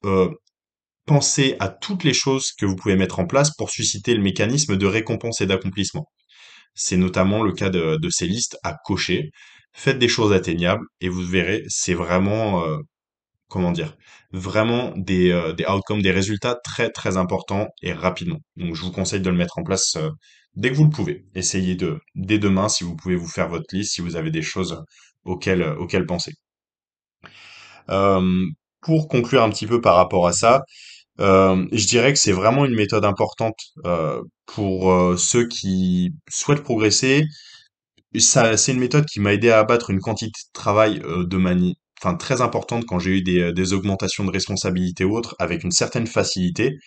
pensez 1.06 1.56
à 1.60 1.70
toutes 1.70 2.04
les 2.04 2.14
choses 2.14 2.52
que 2.54 2.66
vous 2.66 2.76
pouvez 2.76 2.96
mettre 2.96 3.20
en 3.20 3.26
place 3.26 3.52
pour 3.56 3.72
susciter 3.72 4.14
le 4.14 4.22
mécanisme 4.22 4.78
de 4.78 4.86
récompense 4.86 5.42
et 5.42 5.48
d'accomplissement. 5.48 6.06
C'est 6.76 6.96
notamment 6.98 7.44
le 7.44 7.52
cas 7.52 7.70
de, 7.70 7.98
ces 8.10 8.28
listes 8.28 8.58
à 8.64 8.76
cocher. 8.86 9.32
Faites 9.74 10.00
des 10.00 10.08
choses 10.08 10.32
atteignables 10.32 10.86
et 11.02 11.10
vous 11.10 11.26
verrez, 11.26 11.64
c'est 11.68 11.96
vraiment, 11.96 12.64
comment 13.50 13.72
dire, 13.72 13.98
vraiment 14.32 14.94
des, 14.98 15.32
euh, 15.32 15.54
des 15.54 15.66
outcomes, 15.66 16.02
des 16.02 16.12
résultats 16.12 16.56
très 16.64 16.90
très 16.92 17.18
importants 17.18 17.68
et 17.82 17.94
rapidement. 17.94 18.40
Donc 18.58 18.76
je 18.76 18.84
vous 18.84 18.92
conseille 18.92 19.22
de 19.22 19.30
le 19.30 19.38
mettre 19.38 19.58
en 19.60 19.64
place 19.64 19.96
euh, 19.98 20.10
dès 20.56 20.70
que 20.72 20.76
vous 20.76 20.86
le 20.86 20.90
pouvez. 20.92 21.26
Essayez 21.36 21.76
de, 21.76 22.00
dès 22.16 22.40
demain, 22.40 22.70
si 22.70 22.84
vous 22.84 22.96
pouvez 22.96 23.16
vous 23.16 23.28
faire 23.28 23.50
votre 23.50 23.76
liste, 23.76 23.94
si 23.96 24.02
vous 24.02 24.16
avez 24.16 24.32
des 24.32 24.42
choses 24.44 24.84
auxquelles, 25.26 25.64
auxquelles 25.64 26.06
penser. 26.06 26.34
Euh, 27.90 28.46
pour 28.82 29.08
conclure 29.08 29.44
un 29.44 29.50
petit 29.50 29.68
peu 29.68 29.82
par 29.82 29.96
rapport 29.96 30.28
à 30.28 30.34
ça, 30.34 30.64
euh, 31.20 31.68
je 31.72 31.88
dirais 31.88 32.14
que 32.14 32.20
c'est 32.20 32.32
vraiment 32.32 32.66
une 32.66 32.76
méthode 32.76 33.06
importante 33.06 33.58
euh, 33.86 34.22
pour 34.46 34.92
euh, 34.92 35.18
ceux 35.18 35.48
qui 35.48 36.12
souhaitent 36.30 36.64
progresser. 36.64 37.26
C'est 38.18 38.72
une 38.72 38.80
méthode 38.80 39.06
qui 39.06 39.20
m'a 39.20 39.34
aidé 39.34 39.50
à 39.52 39.60
abattre 39.60 39.90
une 39.92 40.00
quantité 40.00 40.32
de 40.32 40.54
travail 40.54 41.02
euh, 41.04 41.26
de 41.26 41.38
manière, 41.38 41.76
enfin 42.02 42.16
très 42.16 42.42
importante 42.42 42.86
quand 42.86 43.00
j'ai 43.00 43.18
eu 43.18 43.22
des, 43.22 43.40
euh, 43.42 43.74
augmentations 43.76 44.24
de 44.26 44.32
responsabilités 44.32 45.04
ou 45.04 45.16
autres 45.18 45.36
avec 45.40 45.64
une 45.64 45.72
certaine 45.72 46.08
facilité. 46.08 46.78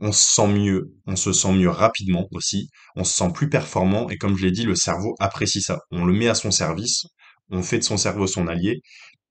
On 0.00 0.12
se 0.12 0.34
sent 0.34 0.48
mieux, 0.48 0.92
on 1.06 1.16
se 1.16 1.32
sent 1.32 1.52
mieux 1.52 1.70
rapidement 1.70 2.28
aussi, 2.32 2.68
on 2.94 3.02
se 3.04 3.14
sent 3.16 3.32
plus 3.34 3.48
performant 3.50 4.08
et 4.10 4.16
comme 4.16 4.36
je 4.36 4.44
l'ai 4.46 4.52
dit, 4.52 4.64
le 4.64 4.76
cerveau 4.76 5.14
apprécie 5.18 5.60
ça. 5.60 5.80
On 5.90 6.04
le 6.04 6.12
met 6.12 6.28
à 6.28 6.34
son 6.34 6.50
service, 6.52 7.06
on 7.50 7.62
fait 7.62 7.78
de 7.78 7.84
son 7.84 7.96
cerveau 7.96 8.26
son 8.28 8.46
allié 8.46 8.80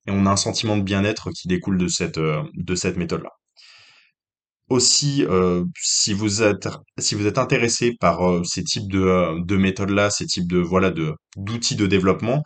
et 0.08 0.12
on 0.12 0.26
a 0.26 0.32
un 0.32 0.38
sentiment 0.38 0.78
de 0.78 0.84
bien-être 0.84 1.32
qui 1.32 1.48
découle 1.48 1.78
de 1.78 1.88
cette, 1.88 2.18
euh, 2.18 2.44
de 2.56 2.76
cette 2.76 2.98
méthode-là. 2.98 3.30
Aussi, 4.70 5.24
euh, 5.26 5.64
si 5.80 6.14
vous 6.14 6.44
êtes 6.44 6.68
si 7.00 7.16
vous 7.16 7.26
êtes 7.26 7.38
intéressé 7.38 7.94
par 8.02 8.20
ces 8.46 8.64
types 8.64 8.92
de, 8.92 9.42
de 9.46 9.56
méthodes-là, 9.56 10.10
ces 10.10 10.26
types 10.26 10.48
de 10.48 10.60
voilà 10.60 10.92
d'outils 11.38 11.78
de 11.78 11.88
développement, 11.88 12.44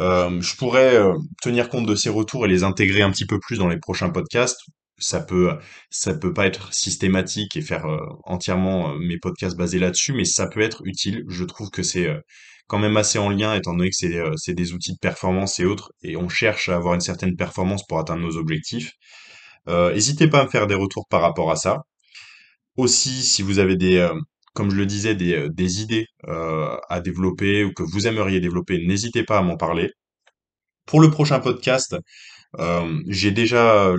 euh, 0.00 0.40
je 0.40 0.56
pourrais 0.56 0.96
euh, 0.96 1.14
tenir 1.42 1.68
compte 1.68 1.86
de 1.86 1.94
ces 1.94 2.10
retours 2.10 2.44
et 2.46 2.48
les 2.48 2.64
intégrer 2.64 3.02
un 3.02 3.10
petit 3.10 3.26
peu 3.26 3.38
plus 3.40 3.58
dans 3.58 3.68
les 3.68 3.78
prochains 3.78 4.10
podcasts. 4.10 4.60
Ça 4.98 5.20
peut 5.20 5.58
ça 5.90 6.14
peut 6.14 6.32
pas 6.32 6.46
être 6.46 6.72
systématique 6.72 7.56
et 7.56 7.62
faire 7.62 7.86
euh, 7.86 7.98
entièrement 8.24 8.94
mes 8.96 9.18
podcasts 9.18 9.56
basés 9.56 9.78
là-dessus, 9.78 10.12
mais 10.12 10.24
ça 10.24 10.46
peut 10.46 10.60
être 10.60 10.82
utile. 10.84 11.24
Je 11.28 11.44
trouve 11.44 11.70
que 11.70 11.82
c'est 11.82 12.08
quand 12.66 12.78
même 12.78 12.96
assez 12.96 13.18
en 13.18 13.30
lien, 13.30 13.54
étant 13.54 13.74
donné 13.74 13.90
que 13.90 14.34
c'est 14.36 14.54
des 14.54 14.72
outils 14.72 14.92
de 14.92 14.98
performance 14.98 15.60
et 15.60 15.64
autres, 15.66 15.92
et 16.02 16.16
on 16.16 16.28
cherche 16.28 16.68
à 16.68 16.76
avoir 16.76 16.94
une 16.94 17.00
certaine 17.00 17.36
performance 17.36 17.86
pour 17.86 17.98
atteindre 17.98 18.22
nos 18.22 18.36
objectifs. 18.38 18.92
N'hésitez 19.68 20.28
pas 20.28 20.40
à 20.40 20.44
me 20.44 20.50
faire 20.50 20.66
des 20.66 20.74
retours 20.74 21.06
par 21.08 21.22
rapport 21.22 21.50
à 21.50 21.56
ça. 21.56 21.82
Aussi, 22.76 23.22
si 23.24 23.42
vous 23.42 23.58
avez 23.58 23.76
des, 23.76 24.08
comme 24.56 24.70
je 24.70 24.76
le 24.76 24.86
disais, 24.86 25.14
des, 25.14 25.34
euh, 25.34 25.50
idées 25.58 26.06
euh, 26.28 26.76
à 26.88 27.00
développer 27.00 27.62
ou 27.62 27.72
que 27.72 27.82
vous 27.82 28.06
aimeriez 28.08 28.40
développer, 28.40 28.84
n'hésitez 28.86 29.22
pas 29.22 29.38
à 29.38 29.42
m'en 29.42 29.56
parler. 29.56 29.92
Pour 30.86 31.00
le 31.00 31.10
prochain 31.10 31.40
podcast, 31.40 31.96
euh, 32.58 33.02
j'ai 33.08 33.32
déjà 33.32 33.92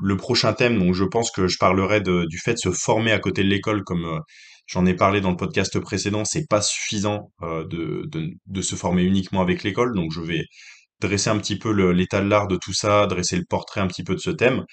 le 0.00 0.16
prochain 0.16 0.52
thème, 0.52 0.78
donc 0.78 0.94
je 0.94 1.04
pense 1.04 1.30
que 1.30 1.46
je 1.46 1.58
parlerai 1.58 2.00
du 2.00 2.38
fait 2.38 2.54
de 2.54 2.58
se 2.58 2.72
former 2.72 3.12
à 3.12 3.20
côté 3.20 3.44
de 3.44 3.48
l'école, 3.48 3.84
comme 3.84 4.20
j'en 4.66 4.84
ai 4.84 4.94
parlé 4.94 5.20
dans 5.20 5.30
le 5.30 5.36
podcast 5.36 5.78
précédent. 5.80 6.24
C'est 6.24 6.46
pas 6.48 6.60
suffisant 6.60 7.30
de, 7.40 8.62
se 8.62 8.74
former 8.74 9.04
uniquement 9.04 9.42
avec 9.42 9.62
l'école, 9.62 9.94
donc 9.94 10.12
je 10.12 10.20
vais 10.20 10.44
dresser 11.00 11.30
un 11.30 11.38
petit 11.38 11.58
peu 11.58 11.70
l'état 11.92 12.20
de 12.20 12.28
l'art 12.28 12.48
de 12.48 12.56
tout 12.56 12.72
ça, 12.74 13.06
dresser 13.06 13.36
le 13.36 13.44
portrait 13.48 13.80
un 13.80 13.86
petit 13.86 14.02
peu 14.02 14.14
de 14.14 14.20
ce 14.20 14.30
thème. 14.30 14.64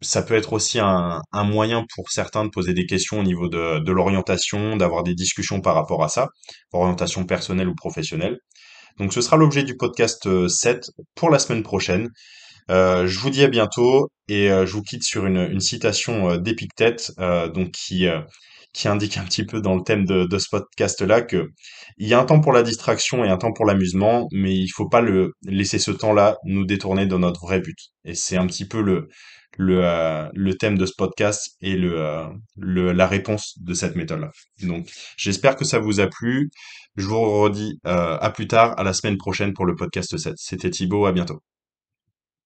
Ça 0.00 0.22
peut 0.22 0.34
être 0.34 0.52
aussi 0.52 0.78
un, 0.78 1.20
un 1.32 1.44
moyen 1.44 1.84
pour 1.94 2.10
certains 2.10 2.44
de 2.44 2.50
poser 2.50 2.72
des 2.74 2.86
questions 2.86 3.20
au 3.20 3.22
niveau 3.22 3.48
de, 3.48 3.80
de 3.80 3.92
l'orientation, 3.92 4.76
d'avoir 4.76 5.02
des 5.02 5.14
discussions 5.14 5.60
par 5.60 5.74
rapport 5.74 6.04
à 6.04 6.08
ça, 6.08 6.28
orientation 6.72 7.24
personnelle 7.24 7.68
ou 7.68 7.74
professionnelle. 7.74 8.38
Donc 8.98 9.12
ce 9.12 9.20
sera 9.20 9.36
l'objet 9.36 9.62
du 9.62 9.76
podcast 9.76 10.26
euh, 10.26 10.48
7 10.48 10.90
pour 11.14 11.30
la 11.30 11.38
semaine 11.38 11.62
prochaine. 11.62 12.08
Euh, 12.70 13.06
je 13.06 13.18
vous 13.18 13.30
dis 13.30 13.42
à 13.44 13.48
bientôt 13.48 14.10
et 14.28 14.50
euh, 14.50 14.66
je 14.66 14.72
vous 14.74 14.82
quitte 14.82 15.02
sur 15.02 15.26
une, 15.26 15.38
une 15.38 15.60
citation 15.60 16.30
euh, 16.30 16.38
euh, 17.18 17.48
donc 17.48 17.70
qui, 17.70 18.06
euh, 18.06 18.20
qui 18.72 18.88
indique 18.88 19.16
un 19.16 19.24
petit 19.24 19.44
peu 19.44 19.60
dans 19.60 19.74
le 19.74 19.82
thème 19.82 20.04
de, 20.04 20.24
de 20.24 20.38
ce 20.38 20.48
podcast-là 20.50 21.22
que 21.22 21.48
il 21.96 22.08
y 22.08 22.14
a 22.14 22.20
un 22.20 22.24
temps 22.24 22.40
pour 22.40 22.52
la 22.52 22.62
distraction 22.62 23.24
et 23.24 23.28
un 23.28 23.38
temps 23.38 23.52
pour 23.52 23.64
l'amusement, 23.64 24.28
mais 24.32 24.54
il 24.54 24.68
faut 24.68 24.88
pas 24.88 25.00
le 25.00 25.32
laisser 25.44 25.78
ce 25.78 25.90
temps-là 25.90 26.36
nous 26.44 26.64
détourner 26.64 27.06
de 27.06 27.16
notre 27.16 27.40
vrai 27.40 27.60
but. 27.60 27.78
Et 28.04 28.14
c'est 28.14 28.36
un 28.36 28.46
petit 28.46 28.66
peu 28.66 28.82
le 28.82 29.08
le, 29.58 29.84
euh, 29.84 30.28
le 30.34 30.54
thème 30.56 30.78
de 30.78 30.86
ce 30.86 30.94
podcast 30.96 31.56
et 31.60 31.76
le, 31.76 32.00
euh, 32.00 32.24
le 32.56 32.92
la 32.92 33.06
réponse 33.06 33.58
de 33.60 33.74
cette 33.74 33.96
méthode-là. 33.96 34.30
Donc 34.62 34.88
j'espère 35.16 35.56
que 35.56 35.64
ça 35.64 35.78
vous 35.80 36.00
a 36.00 36.06
plu. 36.06 36.50
Je 36.96 37.06
vous 37.06 37.20
redis 37.20 37.78
euh, 37.86 38.16
à 38.18 38.30
plus 38.30 38.48
tard, 38.48 38.78
à 38.78 38.84
la 38.84 38.92
semaine 38.92 39.18
prochaine 39.18 39.52
pour 39.52 39.66
le 39.66 39.74
podcast 39.76 40.16
7. 40.16 40.34
C'était 40.36 40.70
Thibaut, 40.70 41.06
à 41.06 41.12
bientôt. 41.12 41.40